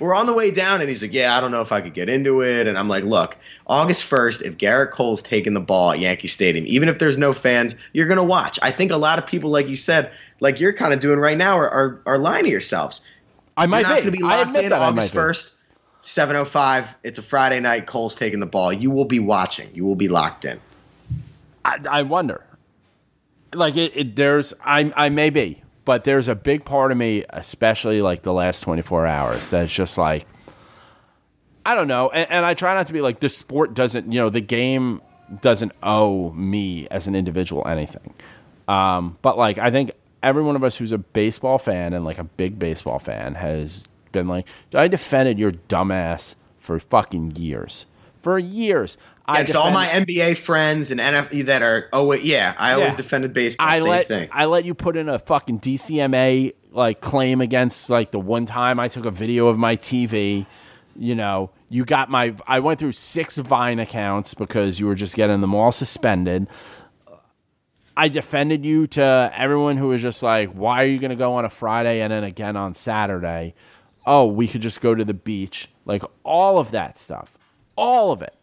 [0.00, 1.94] we're on the way down, and he's like, "Yeah, I don't know if I could
[1.94, 3.36] get into it." And I'm like, "Look,
[3.68, 7.32] August 1st, if Gerrit Cole's taking the ball at Yankee Stadium, even if there's no
[7.32, 10.72] fans, you're gonna watch." I think a lot of people, like you said, like you're
[10.72, 13.00] kind of doing right now, are are, are lying to yourselves.
[13.56, 14.04] I might You're not be.
[14.04, 15.14] to be I admit in that August might be.
[15.14, 15.51] first.
[16.04, 16.86] 7:05.
[17.02, 17.86] It's a Friday night.
[17.86, 18.72] Cole's taking the ball.
[18.72, 19.68] You will be watching.
[19.74, 20.60] You will be locked in.
[21.64, 22.44] I, I wonder.
[23.54, 27.24] Like it, it, there's I I may be, but there's a big part of me,
[27.30, 30.26] especially like the last 24 hours, that's just like
[31.64, 34.18] I don't know, and, and I try not to be like the sport doesn't, you
[34.18, 35.00] know, the game
[35.40, 38.14] doesn't owe me as an individual anything.
[38.68, 39.92] Um, but like I think
[40.22, 43.84] every one of us who's a baseball fan and like a big baseball fan has
[44.12, 47.86] been like, I defended your dumbass for fucking years.
[48.22, 48.98] For years.
[49.26, 52.92] I Against all my NBA friends and NFE that are oh wait, yeah, I always
[52.92, 52.96] Yeah.
[52.96, 53.66] defended baseball.
[53.68, 54.28] I let thing.
[54.32, 58.80] I let you put in a fucking DCMA like claim against like the one time
[58.80, 60.46] I took a video of my TV.
[60.96, 62.34] You know, you got my.
[62.46, 66.48] I went through six Vine accounts because you were just getting them all suspended.
[67.96, 71.34] I defended you to everyone who was just like, "Why are you going to go
[71.34, 73.54] on a Friday and then again on Saturday?"
[74.06, 75.68] Oh, we could just go to the beach.
[75.84, 77.38] Like all of that stuff,
[77.76, 78.34] all of it.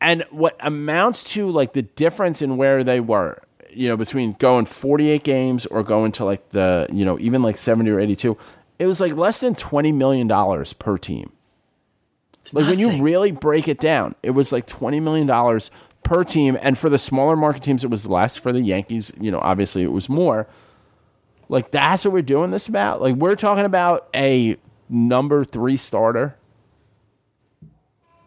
[0.00, 3.42] And what amounts to like the difference in where they were
[3.72, 7.58] you know between going 48 games or going to like the you know even like
[7.58, 8.36] 70 or 82
[8.78, 11.32] it was like less than 20 million dollars per team.
[12.52, 15.70] Like when you really break it down it was like 20 million dollars
[16.02, 18.36] per team and for the smaller market teams it was less.
[18.36, 20.46] For the yankees you know obviously it was more
[21.50, 24.56] like that's what we're doing this about like we're talking about a
[24.88, 26.36] number three starter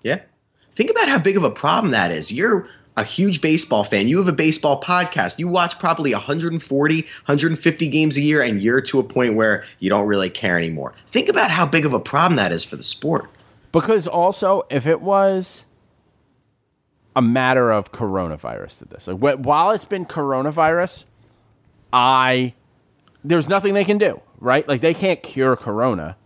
[0.04, 0.20] Yeah.
[0.76, 2.32] Think about how big of a problem that is.
[2.32, 2.68] You're
[2.98, 4.08] a huge baseball fan.
[4.08, 5.40] You have a baseball podcast.
[5.40, 9.90] You watch probably 140, 150 games a year, and you're to a point where you
[9.90, 10.94] don't really care anymore.
[11.12, 13.30] Think about how big of a problem that is for the sport.
[13.72, 15.66] Because also, if it was
[17.16, 21.06] a matter of coronavirus to this, like while it's been coronavirus,
[21.92, 22.54] I
[23.24, 24.68] there's nothing they can do, right?
[24.68, 26.18] Like they can't cure corona.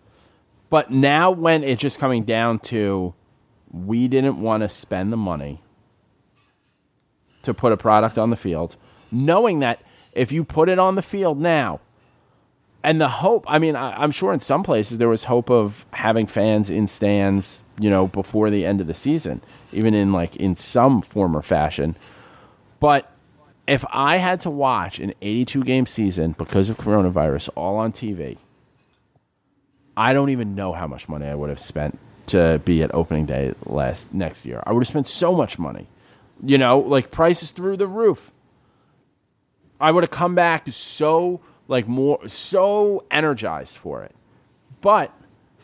[0.69, 3.13] But now when it's just coming down to
[3.71, 5.61] we didn't want to spend the money
[7.43, 8.75] to put a product on the field,
[9.11, 9.81] knowing that
[10.13, 11.79] if you put it on the field now,
[12.83, 15.85] and the hope i mean I, i'm sure in some places there was hope of
[15.91, 19.41] having fans in stands you know before the end of the season
[19.73, 21.97] even in like in some form or fashion
[22.79, 23.11] but
[23.67, 28.37] if i had to watch an 82 game season because of coronavirus all on tv
[29.95, 33.25] i don't even know how much money i would have spent to be at opening
[33.25, 34.61] day last next year.
[34.65, 35.87] I would have spent so much money.
[36.43, 38.31] You know like prices through the roof.
[39.81, 44.13] I would have come back so like more so energized for it.
[44.81, 45.11] But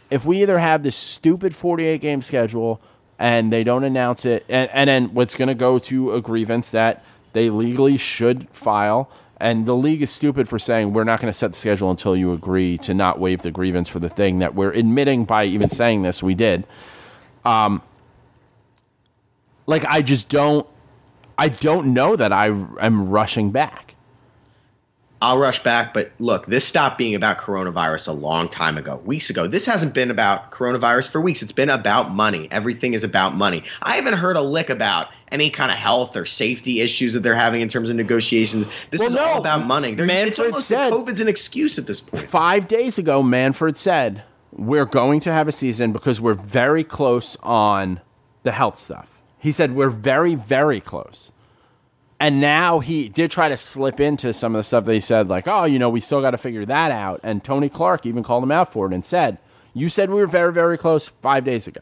[0.09, 2.81] if we either have this stupid 48 game schedule
[3.19, 6.71] and they don't announce it, and, and then what's going to go to a grievance
[6.71, 11.31] that they legally should file, and the league is stupid for saying we're not going
[11.31, 14.39] to set the schedule until you agree to not waive the grievance for the thing
[14.39, 16.65] that we're admitting by even saying this we did.
[17.43, 17.81] Um,
[19.65, 20.67] like I just don't,
[21.37, 23.92] I don't know that I am rushing back.
[25.23, 29.29] I'll rush back, but look, this stopped being about coronavirus a long time ago, weeks
[29.29, 29.47] ago.
[29.47, 31.41] This hasn't been about coronavirus for weeks.
[31.41, 32.49] It's been about money.
[32.51, 33.63] Everything is about money.
[33.83, 37.35] I haven't heard a lick about any kind of health or safety issues that they're
[37.35, 38.65] having in terms of negotiations.
[38.91, 39.93] This Well, is no, all about money.
[39.93, 42.21] There's, it's Manfred said- like COVID's an excuse at this point.
[42.21, 47.37] Five days ago, Manfred said, We're going to have a season because we're very close
[47.37, 48.01] on
[48.43, 49.21] the health stuff.
[49.39, 51.31] He said, We're very, very close.
[52.23, 55.27] And now he did try to slip into some of the stuff that he said,
[55.27, 57.19] like, oh, you know, we still got to figure that out.
[57.21, 59.39] And Tony Clark even called him out for it and said,
[59.73, 61.81] You said we were very, very close five days ago.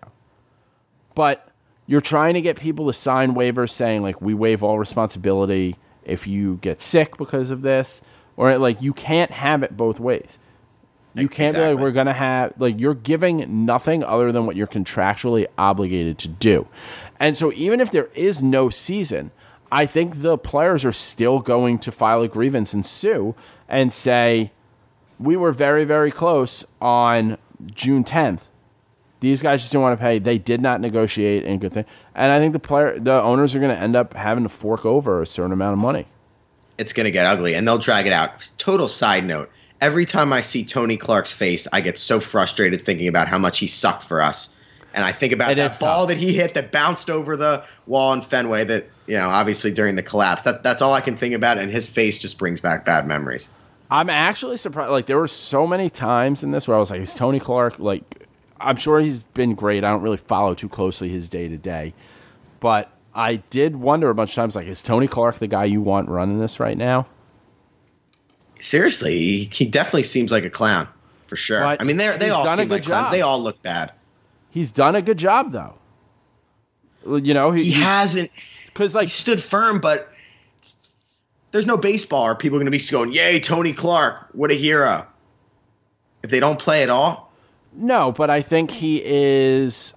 [1.13, 1.47] But
[1.85, 5.75] you're trying to get people to sign waivers saying, like, we waive all responsibility
[6.05, 8.01] if you get sick because of this.
[8.35, 10.39] Or, like, you can't have it both ways.
[11.13, 14.55] You can't be like, we're going to have, like, you're giving nothing other than what
[14.55, 16.67] you're contractually obligated to do.
[17.19, 19.29] And so, even if there is no season,
[19.71, 23.35] I think the players are still going to file a grievance and sue
[23.69, 24.51] and say,
[25.19, 27.37] we were very, very close on
[27.73, 28.43] June 10th.
[29.21, 30.17] These guys just didn't want to pay.
[30.19, 31.85] They did not negotiate and good thing.
[32.15, 34.85] And I think the player, the owners are going to end up having to fork
[34.85, 36.07] over a certain amount of money.
[36.77, 38.49] it's going to get ugly and they'll drag it out.
[38.57, 39.51] Total side note
[39.81, 43.59] every time I see Tony Clark's face, I get so frustrated thinking about how much
[43.59, 44.53] he sucked for us.
[44.93, 46.09] And I think about It that ball tough.
[46.09, 49.95] that he hit that bounced over the wall in Fenway that, you know, obviously during
[49.95, 50.43] the collapse.
[50.43, 51.57] That, that's all I can think about.
[51.57, 53.49] And his face just brings back bad memories.
[53.89, 54.91] I'm actually surprised.
[54.91, 57.79] Like there were so many times in this where I was like, "Is Tony Clark
[57.79, 58.27] like?"
[58.59, 59.83] I'm sure he's been great.
[59.83, 61.93] I don't really follow too closely his day to day,
[62.59, 65.81] but I did wonder a bunch of times, like, is Tony Clark the guy you
[65.81, 67.07] want running this right now?
[68.59, 70.87] Seriously, he, he definitely seems like a clown
[71.27, 71.61] for sure.
[71.61, 73.11] But I mean, they they all done seem like good clowns.
[73.11, 73.91] They all look bad.
[74.51, 75.73] he's done a good job though.
[77.05, 78.29] You know, He hasn't.
[78.73, 80.11] Because like He stood firm, but
[81.51, 82.23] there's no baseball.
[82.23, 84.29] Are people going to be going, "Yay, Tony Clark!
[84.33, 85.05] What a hero!"
[86.23, 87.31] If they don't play at all,
[87.73, 89.93] No, but I think he is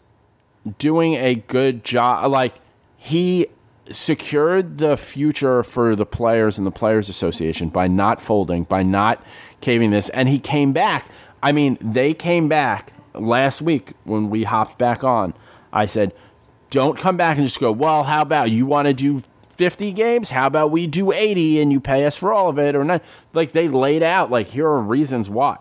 [0.79, 2.31] doing a good job.
[2.31, 2.55] Like
[2.97, 3.47] he
[3.91, 9.23] secured the future for the players and the players association by not folding, by not
[9.61, 11.09] caving this, and he came back.
[11.43, 15.35] I mean, they came back last week when we hopped back on.
[15.73, 16.15] I said,
[16.71, 17.73] "Don't come back and just go.
[17.73, 19.23] Well, how about you want to do?"
[19.57, 22.75] 50 games how about we do 80 and you pay us for all of it
[22.75, 23.05] or not
[23.35, 25.57] like they laid out like here are reasons why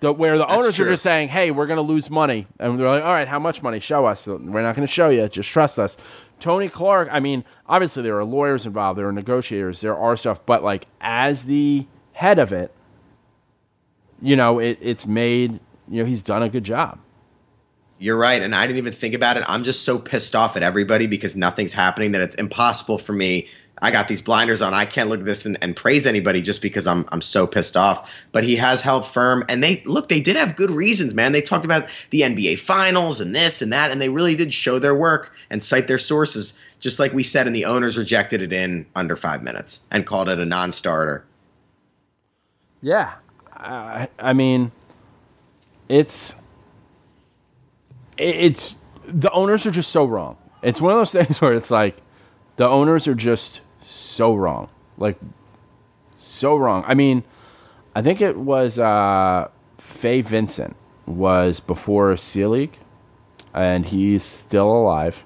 [0.00, 2.88] the, where the owners are just saying, "Hey, we're going to lose money," and they're
[2.88, 3.80] like, "All right, how much money?
[3.80, 4.26] Show us.
[4.26, 5.28] We're not going to show you.
[5.28, 5.96] Just trust us."
[6.40, 7.08] Tony Clark.
[7.12, 10.86] I mean, obviously there are lawyers involved, there are negotiators, there are stuff, but like
[11.00, 12.74] as the head of it,
[14.22, 15.60] you know, it, it's made.
[15.86, 16.98] You know, he's done a good job.
[18.00, 19.44] You're right, and I didn't even think about it.
[19.46, 23.46] I'm just so pissed off at everybody because nothing's happening that it's impossible for me.
[23.82, 24.72] I got these blinders on.
[24.72, 27.76] I can't look at this and, and praise anybody just because I'm I'm so pissed
[27.76, 28.10] off.
[28.32, 30.08] But he has held firm, and they look.
[30.08, 31.32] They did have good reasons, man.
[31.32, 34.78] They talked about the NBA Finals and this and that, and they really did show
[34.78, 36.58] their work and cite their sources.
[36.78, 40.30] Just like we said, and the owners rejected it in under five minutes and called
[40.30, 41.22] it a non-starter.
[42.80, 43.12] Yeah,
[43.54, 44.72] I, I mean,
[45.90, 46.39] it's it-
[48.20, 50.36] it's the owners are just so wrong.
[50.62, 51.96] It's one of those things where it's like
[52.56, 54.68] the owners are just so wrong,
[54.98, 55.18] like
[56.18, 56.84] so wrong.
[56.86, 57.24] I mean,
[57.94, 59.48] I think it was uh,
[59.78, 62.78] Fay Vincent was before Selig,
[63.52, 65.24] and he's still alive.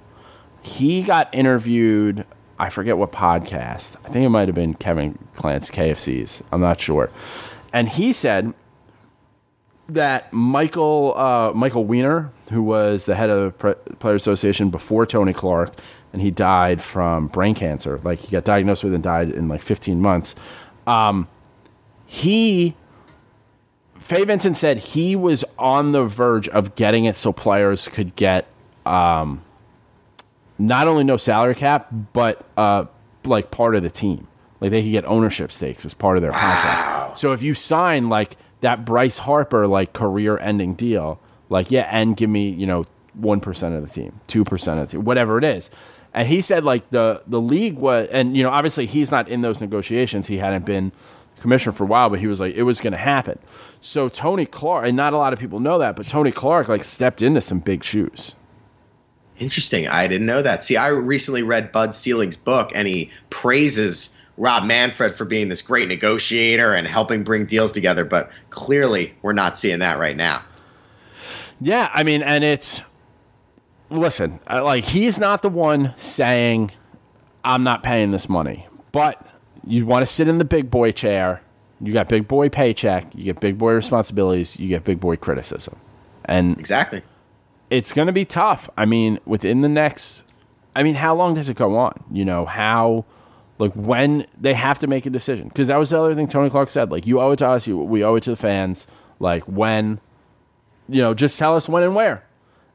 [0.62, 2.24] He got interviewed.
[2.58, 3.96] I forget what podcast.
[4.04, 6.42] I think it might have been Kevin Clancy KFC's.
[6.52, 7.10] I'm not sure.
[7.72, 8.54] And he said
[9.88, 15.06] that Michael uh, Michael Weiner, who was the head of the Pre- Player Association before
[15.06, 15.74] Tony Clark,
[16.12, 18.00] and he died from brain cancer.
[18.02, 20.34] Like he got diagnosed with and died in like 15 months.
[20.86, 21.28] Um,
[22.06, 22.76] he
[23.98, 28.46] Fay Vincent said he was on the verge of getting it so players could get
[28.84, 29.42] um,
[30.58, 32.84] not only no salary cap, but uh,
[33.24, 34.28] like part of the team.
[34.60, 37.18] Like they could get ownership stakes as part of their contract.
[37.18, 41.18] So if you sign like that Bryce Harper like career ending deal,
[41.54, 42.84] like yeah, and give me you know
[43.14, 45.70] one percent of the team, two percent of the team, whatever it is.
[46.12, 49.40] And he said like the the league was, and you know obviously he's not in
[49.40, 50.26] those negotiations.
[50.26, 50.92] He hadn't been
[51.40, 53.38] commissioner for a while, but he was like it was going to happen.
[53.80, 56.84] So Tony Clark, and not a lot of people know that, but Tony Clark like
[56.84, 58.34] stepped into some big shoes.
[59.38, 59.88] Interesting.
[59.88, 60.64] I didn't know that.
[60.64, 65.62] See, I recently read Bud Selig's book, and he praises Rob Manfred for being this
[65.62, 68.04] great negotiator and helping bring deals together.
[68.04, 70.42] But clearly, we're not seeing that right now.
[71.60, 72.82] Yeah, I mean, and it's
[73.90, 76.72] listen, like he's not the one saying
[77.44, 79.24] I'm not paying this money, but
[79.66, 81.42] you want to sit in the big boy chair.
[81.80, 85.76] You got big boy paycheck, you get big boy responsibilities, you get big boy criticism,
[86.24, 87.02] and Exactly.
[87.68, 88.70] it's going to be tough.
[88.76, 90.22] I mean, within the next,
[90.74, 92.04] I mean, how long does it go on?
[92.10, 93.04] You know, how,
[93.58, 95.48] like, when they have to make a decision?
[95.48, 96.90] Because that was the other thing Tony Clark said.
[96.90, 98.86] Like, you owe it to us, you, we owe it to the fans.
[99.18, 100.00] Like, when,
[100.88, 102.26] you know, just tell us when and where.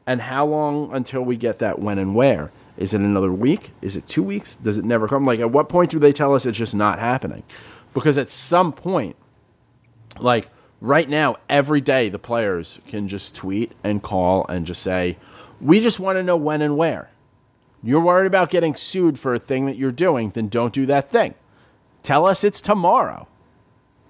[0.05, 2.51] And how long until we get that when and where?
[2.78, 3.72] Is it another week?
[3.82, 4.55] Is it two weeks?
[4.55, 5.26] Does it never come?
[5.26, 7.43] Like, at what point do they tell us it's just not happening?
[7.93, 9.16] Because at some point,
[10.20, 10.49] like
[10.82, 15.18] right now, every day the players can just tweet and call and just say,
[15.60, 17.10] "We just want to know when and where."
[17.84, 21.12] You're worried about getting sued for a thing that you're doing, then don't do that
[21.12, 21.34] thing.
[22.03, 23.28] Tell us it's tomorrow.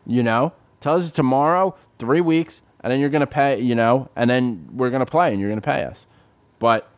[0.07, 3.59] You know, tell us it's tomorrow, three weeks, and then you're gonna pay.
[3.61, 6.07] You know, and then we're gonna play, and you're gonna pay us.
[6.59, 6.89] But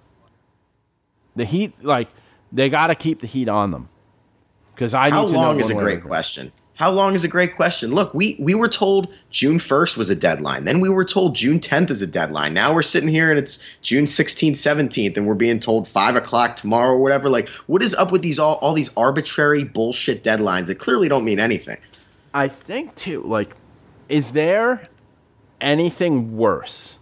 [1.35, 2.09] the heat, like,
[2.51, 3.89] they got to keep the heat on them
[4.75, 5.39] because I need How to know.
[5.39, 6.51] long is a great question.
[6.75, 7.91] How long is a great question?
[7.91, 10.65] Look, we we were told June 1st was a deadline.
[10.65, 12.55] Then we were told June 10th is a deadline.
[12.55, 16.55] Now we're sitting here and it's June 16th, 17th, and we're being told five o'clock
[16.55, 17.29] tomorrow or whatever.
[17.29, 21.23] Like, what is up with these all all these arbitrary bullshit deadlines that clearly don't
[21.23, 21.77] mean anything?
[22.33, 23.55] I think too, like,
[24.09, 24.81] is there
[25.61, 26.99] anything worse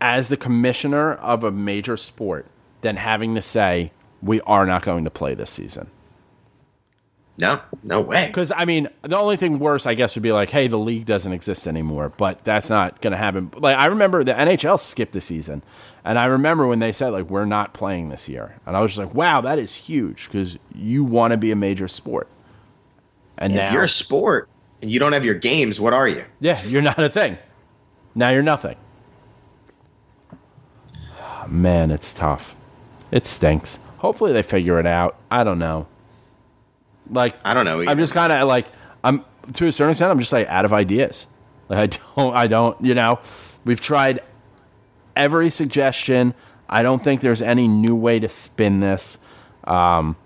[0.00, 2.46] as the commissioner of a major sport
[2.80, 5.90] than having to say we are not going to play this season?
[7.36, 8.26] No, no way.
[8.26, 11.04] Because I mean, the only thing worse, I guess, would be like, hey, the league
[11.04, 12.10] doesn't exist anymore.
[12.16, 13.50] But that's not going to happen.
[13.56, 15.62] Like I remember the NHL skipped the season,
[16.04, 18.92] and I remember when they said like we're not playing this year, and I was
[18.92, 22.28] just like, wow, that is huge because you want to be a major sport.
[23.36, 24.48] And If now you're a sport
[24.84, 26.22] and you don't have your games, what are you?
[26.40, 27.38] Yeah, you're not a thing.
[28.14, 28.76] Now you're nothing.
[31.48, 32.54] man, it's tough.
[33.10, 33.78] It stinks.
[33.96, 35.16] Hopefully they figure it out.
[35.30, 35.86] I don't know.
[37.08, 37.82] Like I don't know.
[37.86, 38.66] I'm just kind of like
[39.02, 39.24] I'm
[39.54, 40.10] to a certain extent.
[40.10, 41.28] I'm just like out of ideas.
[41.70, 42.36] Like I don't.
[42.36, 42.78] I don't.
[42.84, 43.20] You know,
[43.64, 44.20] we've tried
[45.16, 46.34] every suggestion.
[46.68, 49.18] I don't think there's any new way to spin this.
[49.64, 50.16] Um,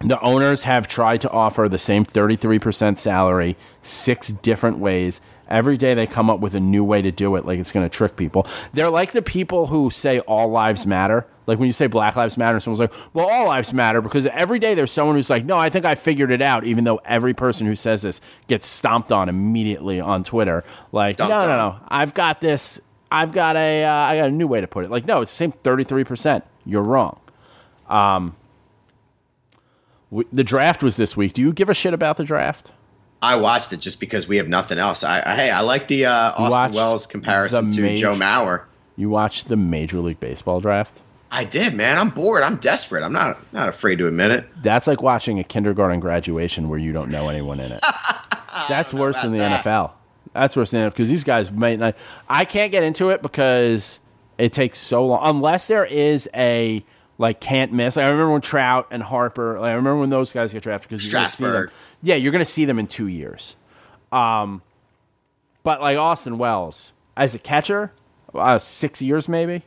[0.00, 5.20] the owners have tried to offer the same 33% salary six different ways.
[5.48, 7.88] Every day they come up with a new way to do it, like it's going
[7.88, 8.46] to trick people.
[8.72, 11.26] They're like the people who say all lives matter.
[11.46, 14.58] Like when you say Black Lives Matter, someone's like, well, all lives matter because every
[14.58, 17.34] day there's someone who's like, no, I think I figured it out, even though every
[17.34, 20.64] person who says this gets stomped on immediately on Twitter.
[20.90, 22.80] Like, Dumped no, no, no, I've got this.
[23.12, 24.90] I've got a, uh, I got a new way to put it.
[24.90, 26.42] Like, no, it's the same 33%.
[26.64, 27.20] You're wrong.
[27.88, 28.34] Um,
[30.32, 31.32] the draft was this week.
[31.32, 32.72] Do you give a shit about the draft?
[33.22, 35.02] I watched it just because we have nothing else.
[35.02, 38.00] I, I hey, I like the uh, Austin Wells comparison to Mage?
[38.00, 38.64] Joe Mauer.
[38.96, 41.00] You watched the Major League Baseball draft?
[41.30, 41.98] I did, man.
[41.98, 42.44] I'm bored.
[42.44, 43.02] I'm desperate.
[43.02, 44.46] I'm not not afraid to admit it.
[44.62, 47.80] That's like watching a kindergarten graduation where you don't know anyone in it.
[48.68, 49.64] That's worse than the that.
[49.64, 49.90] NFL.
[50.32, 51.96] That's worse than because these guys might not.
[52.28, 53.98] I can't get into it because
[54.38, 55.20] it takes so long.
[55.22, 56.84] Unless there is a
[57.18, 57.96] like can't miss.
[57.96, 59.58] Like, I remember when Trout and Harper.
[59.60, 61.70] Like, I remember when those guys get drafted because you're going to see them.
[62.02, 63.56] Yeah, you're going to see them in two years.
[64.12, 64.62] Um,
[65.62, 67.92] but like Austin Wells as a catcher,
[68.34, 69.62] uh, six years maybe.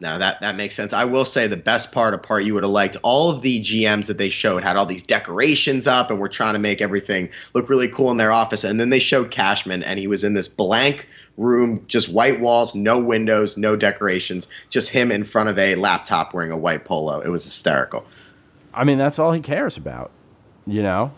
[0.00, 0.94] Now that that makes sense.
[0.94, 3.60] I will say the best part, a part you would have liked, all of the
[3.60, 7.28] GMs that they showed had all these decorations up, and were trying to make everything
[7.54, 8.64] look really cool in their office.
[8.64, 12.74] And then they showed Cashman, and he was in this blank room, just white walls,
[12.74, 17.20] no windows, no decorations, just him in front of a laptop wearing a white polo.
[17.20, 18.04] It was hysterical.
[18.74, 20.10] I mean, that's all he cares about,
[20.66, 21.12] you know.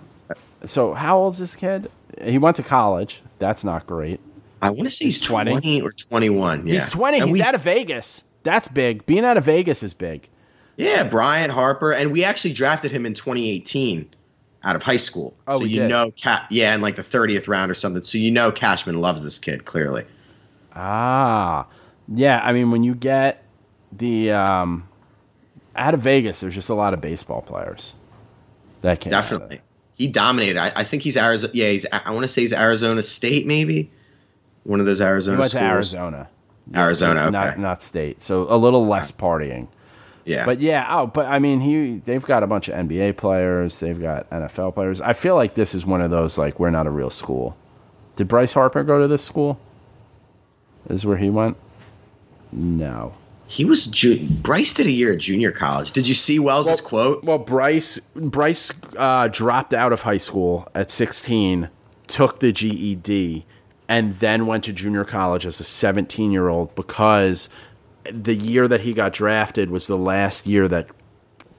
[0.64, 1.90] So how old is this kid?
[2.22, 3.20] He went to college.
[3.38, 4.20] That's not great.
[4.60, 5.50] I want to say he's, He's 20.
[5.52, 5.82] 20.
[5.82, 6.66] or 21.
[6.68, 6.74] Yeah.
[6.74, 7.18] He's twenty.
[7.18, 8.22] And He's we- out of Vegas.
[8.44, 9.04] That's big.
[9.06, 10.28] Being out of Vegas is big.
[10.76, 14.08] Yeah, Brian Harper, and we actually drafted him in 2018
[14.64, 15.34] out of high school.
[15.48, 15.88] Oh, so you did.
[15.90, 18.02] know, Ca- yeah, in like the 30th round or something.
[18.02, 20.04] So you know, Cashman loves this kid clearly.
[20.74, 21.66] Ah,
[22.08, 22.40] yeah.
[22.42, 23.44] I mean, when you get
[23.90, 24.88] the um,
[25.76, 27.94] out of Vegas, there's just a lot of baseball players.
[28.80, 29.60] That can Definitely,
[29.94, 30.58] he dominated.
[30.58, 31.52] I, I think he's Arizona.
[31.54, 31.86] Yeah, he's.
[31.92, 33.90] I want to say he's Arizona State, maybe
[34.64, 35.38] one of those He Arizona.
[35.38, 35.60] went to.
[35.62, 36.28] Arizona,
[36.74, 37.20] Arizona.
[37.22, 37.30] Okay.
[37.30, 38.22] not not state.
[38.22, 39.68] So a little less partying.
[40.24, 43.80] Yeah, But yeah, oh, but I mean, he they've got a bunch of NBA players,
[43.80, 45.00] they've got NFL players.
[45.00, 47.56] I feel like this is one of those like we're not a real school.
[48.16, 49.58] Did Bryce Harper go to this school?
[50.88, 51.56] Is where he went?
[52.52, 53.14] No.
[53.46, 53.86] he was.
[53.86, 55.92] Ju- Bryce did a year at junior college.
[55.92, 57.24] Did you see Wells's quote?
[57.24, 61.68] Well, Bryce Bryce uh, dropped out of high school at 16,
[62.06, 63.46] took the GED,
[63.88, 67.48] and then went to junior college as a 17 year old because
[68.10, 70.88] the year that he got drafted was the last year that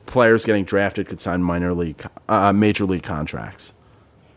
[0.05, 3.73] players getting drafted could sign minor league, uh, major league contracts.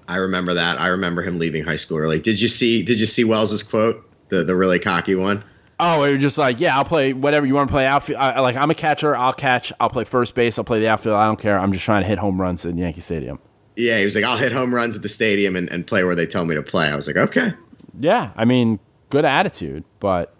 [0.08, 0.80] I remember that.
[0.80, 2.20] I remember him leaving high school early.
[2.20, 2.82] Did you see?
[2.82, 4.08] Did you see Wells's quote?
[4.28, 5.44] The the really cocky one.
[5.78, 8.18] Oh, it was just like, yeah, I'll play whatever you want to play outfield.
[8.18, 9.72] I, like I'm a catcher, I'll catch.
[9.78, 10.58] I'll play first base.
[10.58, 11.16] I'll play the outfield.
[11.16, 11.58] I don't care.
[11.58, 13.38] I'm just trying to hit home runs in Yankee Stadium.
[13.76, 16.14] Yeah, he was like, I'll hit home runs at the stadium and, and play where
[16.14, 16.88] they tell me to play.
[16.88, 17.52] I was like, okay.
[18.00, 18.78] Yeah, I mean,
[19.10, 20.34] good attitude, but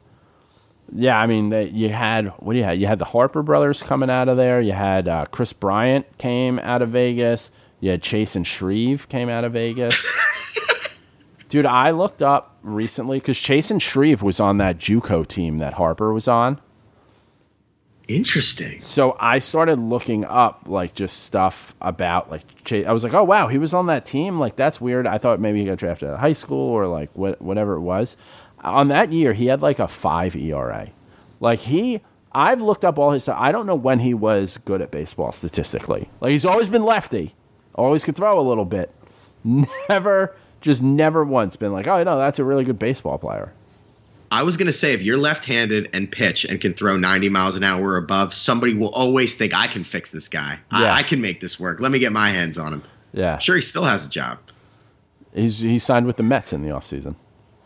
[0.94, 2.80] yeah, I mean, they, you had what do you had?
[2.80, 4.60] You had the Harper brothers coming out of there.
[4.60, 7.50] You had uh, Kris Bryant came out of Vegas.
[7.80, 10.04] You had Chasen Shreve came out of Vegas.
[11.48, 16.12] Dude, I looked up recently because Chasen Shreve was on that JUCO team that Harper
[16.12, 16.60] was on.
[18.08, 18.80] Interesting.
[18.80, 22.86] So I started looking up like just stuff about like Chase.
[22.86, 24.38] I was like, oh wow, he was on that team.
[24.38, 25.08] Like that's weird.
[25.08, 27.80] I thought maybe he got drafted out of high school or like what, whatever it
[27.80, 28.16] was.
[28.66, 30.90] On that year, he had like a five ERA.
[31.40, 32.00] Like he,
[32.32, 33.38] I've looked up all his stuff.
[33.40, 36.08] I don't know when he was good at baseball statistically.
[36.20, 37.34] Like he's always been lefty,
[37.74, 38.90] always could throw a little bit.
[39.88, 43.52] Never, just never once been like, oh no, that's a really good baseball player.
[44.32, 47.28] I was going to say, if you're left handed and pitch and can throw 90
[47.28, 50.58] miles an hour or above, somebody will always think, I can fix this guy.
[50.72, 50.78] Yeah.
[50.78, 51.78] I, I can make this work.
[51.78, 52.82] Let me get my hands on him.
[53.12, 54.38] Yeah, Sure, he still has a job.
[55.32, 57.14] He's he signed with the Mets in the offseason.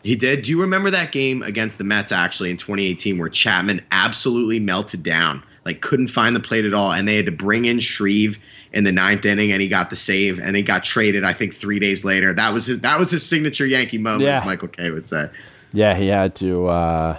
[0.03, 0.43] He did.
[0.43, 5.03] Do you remember that game against the Mets actually in 2018 where Chapman absolutely melted
[5.03, 5.43] down?
[5.63, 8.39] Like couldn't find the plate at all, and they had to bring in Shreve
[8.73, 11.23] in the ninth inning, and he got the save, and he got traded.
[11.23, 12.33] I think three days later.
[12.33, 12.79] That was his.
[12.81, 14.39] That was his signature Yankee moment, Yeah.
[14.39, 15.29] as Michael Kay would say.
[15.71, 16.67] Yeah, he had to.
[16.67, 17.17] Uh,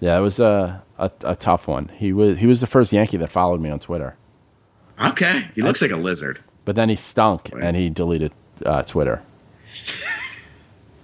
[0.00, 1.90] yeah, it was a, a a tough one.
[1.96, 4.16] He was he was the first Yankee that followed me on Twitter,
[4.98, 6.40] Okay, he looks like a lizard.
[6.64, 8.32] but then he stunk and he deleted
[8.64, 9.20] uh, Twitter.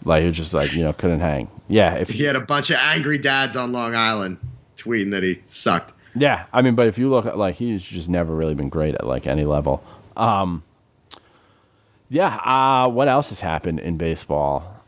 [0.09, 1.49] Like he was just like you know couldn't hang.
[1.69, 4.39] Yeah, if He had a bunch of angry dads on Long Island
[4.77, 5.93] tweeting that he sucked.
[6.15, 8.95] Yeah, I mean, but if you look at like he's just never really been great
[8.95, 9.85] at like any level.
[10.17, 10.65] Um,
[12.09, 12.41] yeah.
[12.45, 14.83] Uh, what else has happened in baseball?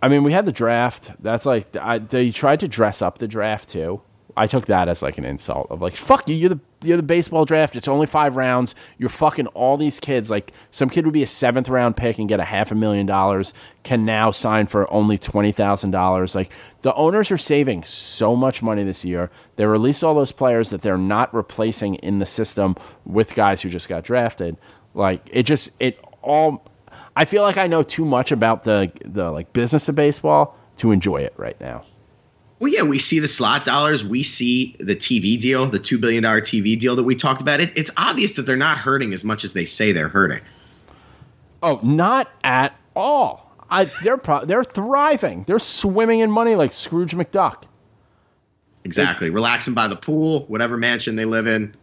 [0.00, 1.10] I mean, we had the draft.
[1.20, 4.00] That's like I, they tried to dress up the draft too.
[4.38, 7.02] I took that as like an insult of like, fuck you, you're the you're the
[7.02, 7.74] baseball draft.
[7.74, 8.74] It's only five rounds.
[8.98, 10.30] You're fucking all these kids.
[10.30, 13.06] Like some kid would be a seventh round pick and get a half a million
[13.06, 16.34] dollars, can now sign for only twenty thousand dollars.
[16.34, 19.30] Like the owners are saving so much money this year.
[19.56, 22.76] They released all those players that they're not replacing in the system
[23.06, 24.58] with guys who just got drafted.
[24.92, 26.62] Like it just it all
[27.16, 30.92] I feel like I know too much about the the like business of baseball to
[30.92, 31.84] enjoy it right now.
[32.58, 34.04] Well, yeah, we see the slot dollars.
[34.04, 37.60] We see the TV deal, the $2 billion TV deal that we talked about.
[37.60, 40.40] It, it's obvious that they're not hurting as much as they say they're hurting.
[41.62, 43.52] Oh, not at all.
[43.68, 45.44] I, they're pro- they're thriving.
[45.44, 47.64] They're swimming in money like Scrooge McDuck.
[48.84, 49.30] Exactly.
[49.30, 51.74] Relaxing by the pool, whatever mansion they live in.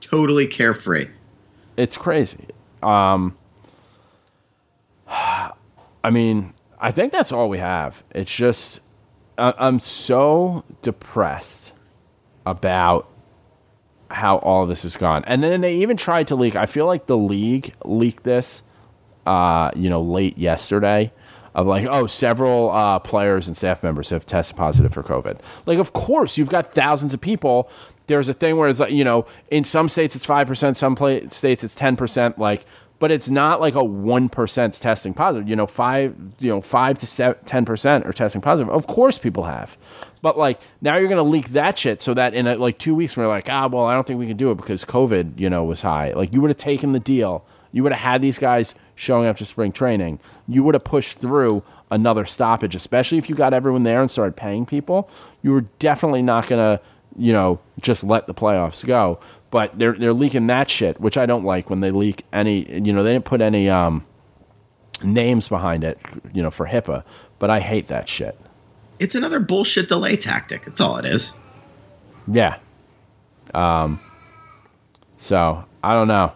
[0.00, 1.06] Totally carefree.
[1.76, 2.46] It's crazy.
[2.82, 3.36] Um,
[5.08, 8.04] I mean, I think that's all we have.
[8.14, 8.80] It's just
[9.38, 11.72] I'm so depressed
[12.46, 13.08] about
[14.10, 15.24] how all this has gone.
[15.26, 16.56] And then they even tried to leak.
[16.56, 18.62] I feel like the league leaked this,
[19.26, 21.12] uh, you know, late yesterday.
[21.56, 25.38] Of like, oh, several uh, players and staff members have tested positive for COVID.
[25.66, 27.70] Like, of course, you've got thousands of people.
[28.08, 30.96] There's a thing where it's like, you know, in some states it's five percent, some
[30.96, 32.40] pla states it's ten percent.
[32.40, 32.64] Like,
[33.04, 35.46] but it's not like a one percent testing positive.
[35.46, 38.72] You know, five, you know, five to ten percent are testing positive.
[38.72, 39.76] Of course, people have,
[40.22, 43.14] but like now you're gonna leak that shit so that in a, like two weeks
[43.14, 45.64] we're like, ah, well, I don't think we can do it because COVID, you know,
[45.64, 46.14] was high.
[46.14, 47.44] Like you would have taken the deal.
[47.72, 50.18] You would have had these guys showing up to spring training.
[50.48, 54.34] You would have pushed through another stoppage, especially if you got everyone there and started
[54.34, 55.10] paying people.
[55.42, 56.80] You were definitely not gonna,
[57.18, 59.20] you know, just let the playoffs go
[59.54, 62.68] but they're they're leaking that shit, which I don't like when they leak any.
[62.72, 64.04] You know, they didn't put any um,
[65.00, 65.96] names behind it,
[66.32, 67.04] you know, for HIPAA.
[67.38, 68.36] But I hate that shit.
[68.98, 70.64] It's another bullshit delay tactic.
[70.64, 71.34] That's all it is.
[72.26, 72.58] Yeah.
[73.54, 74.00] Um.
[75.18, 76.32] So I don't know.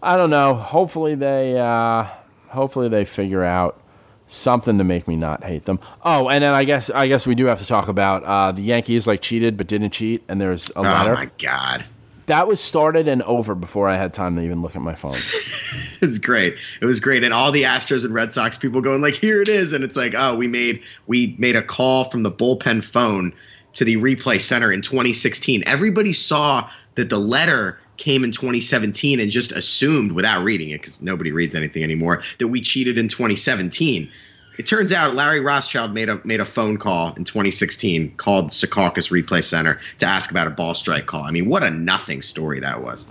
[0.00, 0.54] I don't know.
[0.54, 1.58] Hopefully they.
[1.58, 2.06] Uh,
[2.50, 3.82] hopefully they figure out
[4.28, 5.80] something to make me not hate them.
[6.04, 8.62] Oh, and then I guess I guess we do have to talk about uh, the
[8.62, 11.10] Yankees like cheated but didn't cheat, and there's a letter.
[11.10, 11.86] Oh my god.
[12.26, 15.16] That was started and over before I had time to even look at my phone.
[16.00, 16.56] it's great.
[16.80, 19.48] It was great, and all the Astros and Red Sox people going like, "Here it
[19.48, 23.32] is," and it's like, "Oh, we made we made a call from the bullpen phone
[23.74, 29.30] to the replay center in 2016." Everybody saw that the letter came in 2017 and
[29.30, 34.10] just assumed without reading it because nobody reads anything anymore that we cheated in 2017.
[34.58, 38.52] It turns out Larry Rothschild made a made a phone call in 2016 called the
[38.52, 41.22] Secaucus Replay Center to ask about a ball strike call.
[41.22, 43.06] I mean, what a nothing story that was.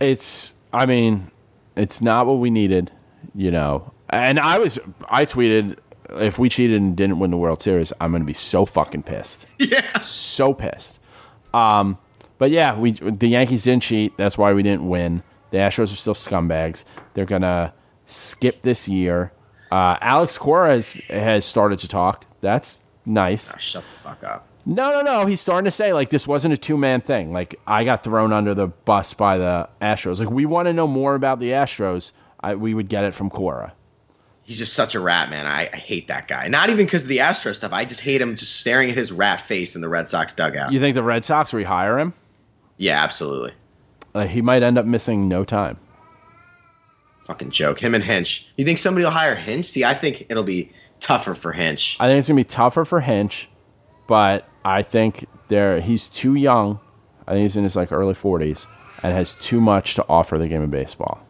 [0.00, 1.30] It's I mean,
[1.76, 2.90] it's not what we needed,
[3.34, 3.92] you know.
[4.10, 5.78] And I was I tweeted
[6.20, 9.04] if we cheated and didn't win the World Series, I'm going to be so fucking
[9.04, 9.46] pissed.
[9.58, 10.00] Yeah.
[10.00, 10.98] So pissed.
[11.54, 11.98] Um
[12.38, 14.16] but yeah, we the Yankees didn't cheat.
[14.16, 15.22] That's why we didn't win.
[15.50, 16.84] The Astros are still scumbags.
[17.14, 17.72] They're going to
[18.06, 19.32] skip this year.
[19.70, 22.24] Uh, Alex Cora has, has started to talk.
[22.40, 23.52] That's nice.
[23.52, 24.46] Ah, shut the fuck up.
[24.64, 25.26] No, no, no.
[25.26, 27.32] He's starting to say like this wasn't a two man thing.
[27.32, 30.18] Like I got thrown under the bus by the Astros.
[30.18, 32.12] Like we want to know more about the Astros.
[32.40, 33.72] I, we would get it from Cora.
[34.42, 35.46] He's just such a rat, man.
[35.46, 36.46] I, I hate that guy.
[36.48, 37.72] Not even because of the Astro stuff.
[37.72, 40.72] I just hate him just staring at his rat face in the Red Sox dugout.
[40.72, 42.12] You think the Red Sox rehire him?
[42.76, 43.52] Yeah, absolutely.
[44.14, 45.78] Like he might end up missing no time.
[47.26, 47.80] Fucking joke.
[47.80, 48.46] Him and Hinch.
[48.56, 49.66] You think somebody will hire Hinch?
[49.66, 51.96] See, I think it'll be tougher for Hinch.
[51.98, 53.48] I think it's gonna be tougher for Hinch,
[54.06, 56.80] but I think there he's too young.
[57.26, 58.66] I think he's in his like early forties
[59.02, 61.20] and has too much to offer the game of baseball.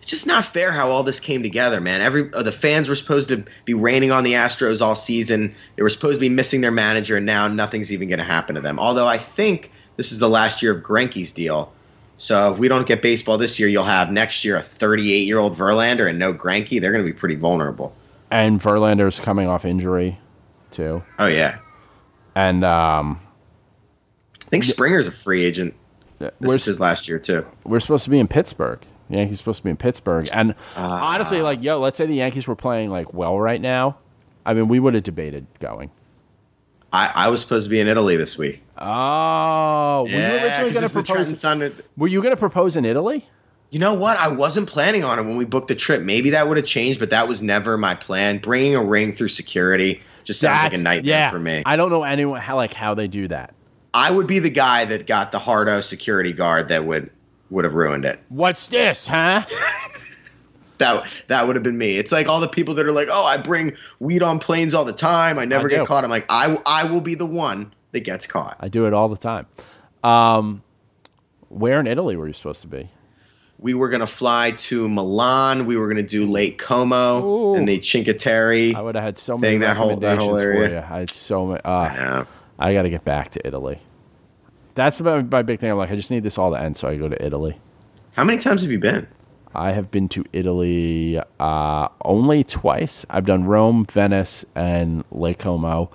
[0.00, 2.00] It's just not fair how all this came together, man.
[2.00, 5.54] Every uh, the fans were supposed to be raining on the Astros all season.
[5.76, 8.54] They were supposed to be missing their manager, and now nothing's even going to happen
[8.54, 8.78] to them.
[8.78, 11.72] Although I think this is the last year of Greinke's deal.
[12.18, 15.38] So if we don't get baseball this year, you'll have next year a 38 year
[15.38, 16.80] old Verlander and no Greinke.
[16.80, 17.94] They're going to be pretty vulnerable.
[18.30, 20.18] And Verlander's coming off injury,
[20.70, 21.02] too.
[21.18, 21.58] Oh yeah,
[22.34, 23.20] And um,
[24.44, 25.74] I think Springer's a free agent.
[26.18, 27.44] This is his last year too.
[27.64, 28.80] we're supposed to be in Pittsburgh.
[29.10, 31.14] The Yankees supposed to be in Pittsburgh, and Ah.
[31.14, 33.98] honestly, like, yo, let's say the Yankees were playing like well right now.
[34.44, 35.90] I mean, we would have debated going.
[36.96, 38.62] I, I was supposed to be in Italy this week.
[38.78, 41.32] Oh, were you originally going to propose?
[41.32, 41.72] Thunder.
[41.98, 43.28] Were you going to propose in Italy?
[43.68, 44.16] You know what?
[44.16, 46.00] I wasn't planning on it when we booked the trip.
[46.00, 48.38] Maybe that would have changed, but that was never my plan.
[48.38, 51.30] Bringing a ring through security just sounds like a nightmare yeah.
[51.30, 51.62] for me.
[51.66, 53.52] I don't know anyone how like how they do that.
[53.92, 57.10] I would be the guy that got the hardo security guard that would
[57.50, 58.20] would have ruined it.
[58.30, 59.42] What's this, huh?
[60.78, 61.98] That that would have been me.
[61.98, 64.84] It's like all the people that are like, "Oh, I bring weed on planes all
[64.84, 65.38] the time.
[65.38, 65.86] I never I get do.
[65.86, 68.92] caught." I'm like, "I I will be the one that gets caught." I do it
[68.92, 69.46] all the time.
[70.04, 70.62] Um,
[71.48, 72.88] where in Italy were you supposed to be?
[73.58, 75.64] We were gonna fly to Milan.
[75.64, 78.74] We were gonna do Lake Como and the Cinque Terre.
[78.76, 80.86] I would have had so many Thing, that whole- that whole for area.
[80.88, 80.94] you.
[80.94, 81.60] I had so many.
[81.64, 82.24] Uh, Yeah.
[82.58, 83.78] I got to get back to Italy.
[84.74, 85.70] That's about my big thing.
[85.70, 87.56] I'm like, I just need this all to end so I go to Italy.
[88.12, 89.06] How many times have you been?
[89.56, 93.06] I have been to Italy uh, only twice.
[93.08, 95.90] I've done Rome, Venice, and Lake Como.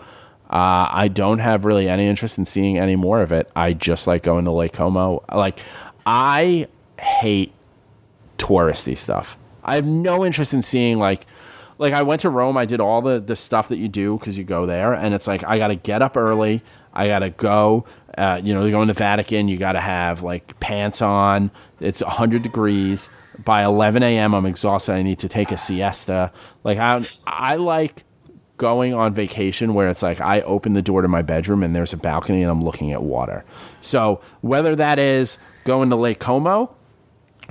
[0.49, 3.49] Uh, I don't have really any interest in seeing any more of it.
[3.55, 5.23] I just like going to Lake Como.
[5.33, 5.59] Like,
[6.05, 6.67] I
[6.99, 7.53] hate
[8.37, 9.37] touristy stuff.
[9.63, 11.25] I have no interest in seeing like
[11.77, 14.37] like I went to Rome, I did all the the stuff that you do cuz
[14.37, 16.63] you go there and it's like I got to get up early.
[16.93, 17.85] I got to go
[18.17, 21.51] uh, you know, you go in the Vatican, you got to have like pants on.
[21.81, 23.09] It's 100 degrees.
[23.43, 24.93] By 11 a.m., I'm exhausted.
[24.93, 26.31] I need to take a siesta.
[26.63, 28.03] Like I, I like
[28.61, 31.93] going on vacation where it's like I open the door to my bedroom and there's
[31.93, 33.43] a balcony and I'm looking at water.
[33.81, 36.75] So whether that is going to Lake Como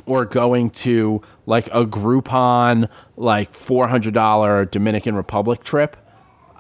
[0.07, 5.97] or going to like a Groupon like $400 Dominican Republic trip,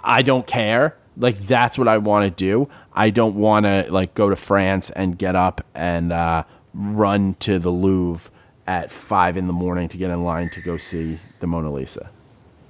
[0.02, 0.98] I don't care.
[1.16, 2.68] Like that's what I want to do.
[2.92, 6.42] I don't want to like go to France and get up and uh,
[6.74, 8.30] run to the Louvre
[8.66, 12.10] at five in the morning to get in line to go see the Mona Lisa.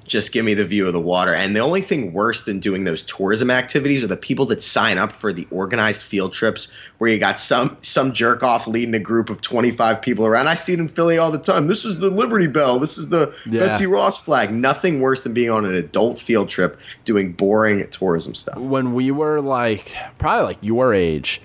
[0.06, 1.32] Just give me the view of the water.
[1.32, 4.98] And the only thing worse than doing those tourism activities are the people that sign
[4.98, 6.66] up for the organized field trips
[6.98, 10.48] where you got some some jerk off leading a group of 25 people around.
[10.48, 11.68] I see it in Philly all the time.
[11.68, 12.80] This is the Liberty Bell.
[12.80, 13.60] This is the Yeah.
[13.68, 14.50] Betsy Ross flag.
[14.52, 18.56] Nothing worse than being on an adult field trip doing boring tourism stuff.
[18.58, 21.40] when we were like probably like your age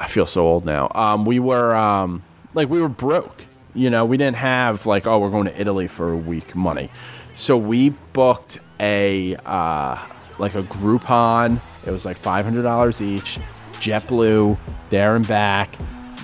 [0.00, 0.90] i feel so old now.
[0.94, 2.22] Um, we were um,
[2.54, 3.44] like we were broke
[3.74, 4.04] you know?
[4.04, 6.90] We didn't have like oh we're going to italy for a week money.
[7.34, 9.98] So we booked a uh,
[10.38, 11.60] like a groupon.
[11.86, 13.38] It was like $500 each
[13.74, 14.58] jetblue
[14.90, 15.78] there and back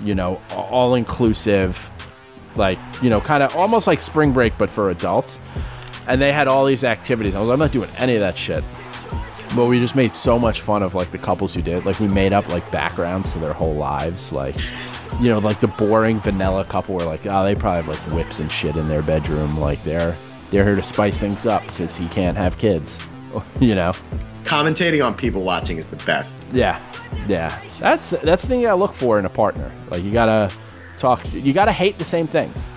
[0.04, 1.88] you know all inclusive
[2.54, 5.38] like you know kind of almost like spring break but for adults.
[6.08, 7.34] And they had all these activities.
[7.34, 8.62] I was i'm not doing any of that shit
[9.55, 11.85] but we just made so much fun of like the couples who did.
[11.85, 14.32] Like we made up like backgrounds to their whole lives.
[14.32, 14.56] Like,
[15.20, 18.40] you know, like the boring vanilla couple were like, oh, they probably have like whips
[18.40, 19.59] and shit in their bedroom.
[19.59, 20.16] Like they're
[20.51, 22.98] they're here to spice things up because he can't have kids.
[23.60, 23.93] you know?
[24.44, 26.36] Commentating on people watching is the best.
[26.52, 26.81] Yeah,
[27.27, 27.60] yeah.
[27.81, 29.73] That's that's the thing you gotta look for in a partner.
[29.90, 30.55] Like you gotta
[30.97, 31.20] talk.
[31.32, 32.70] You gotta hate the same things.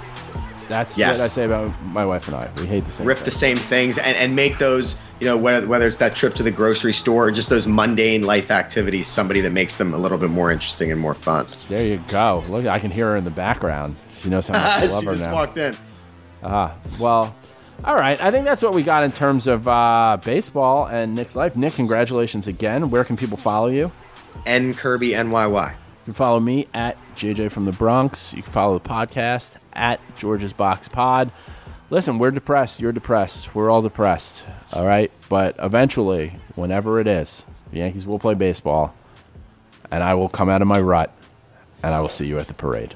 [0.70, 1.18] That's Yes.
[1.18, 2.50] what I say about my wife and I.
[2.56, 3.06] We hate the same.
[3.08, 3.36] Rip the things.
[3.36, 6.52] same things and, and make those, you know, whether, whether it's that trip to the
[6.52, 10.30] grocery store or just those mundane life activities, somebody that makes them a little bit
[10.30, 11.48] more interesting and more fun.
[11.68, 12.44] There you go.
[12.48, 13.96] Look, I can hear her in the background.
[14.22, 15.34] She knows how much I love her just now.
[15.34, 15.76] walked in.
[16.44, 17.36] Uh, well,
[17.84, 18.22] all right.
[18.24, 21.56] I think that's what we got in terms of uh, baseball and Nick's life.
[21.56, 22.90] Nick, congratulations again.
[22.92, 23.92] Where can people follow you?
[24.46, 25.76] N Kirby NYY.
[26.10, 28.34] You can follow me at JJ from the Bronx.
[28.34, 31.32] You can follow the podcast at George's Box Pod.
[31.92, 32.80] Listen, we're depressed.
[32.80, 33.54] You're depressed.
[33.54, 34.44] We're all depressed.
[34.74, 35.12] All right.
[35.30, 38.96] But eventually, whenever it is, the Yankees will play baseball,
[39.92, 41.16] and I will come out of my rut,
[41.84, 42.96] and I will see you at the parade.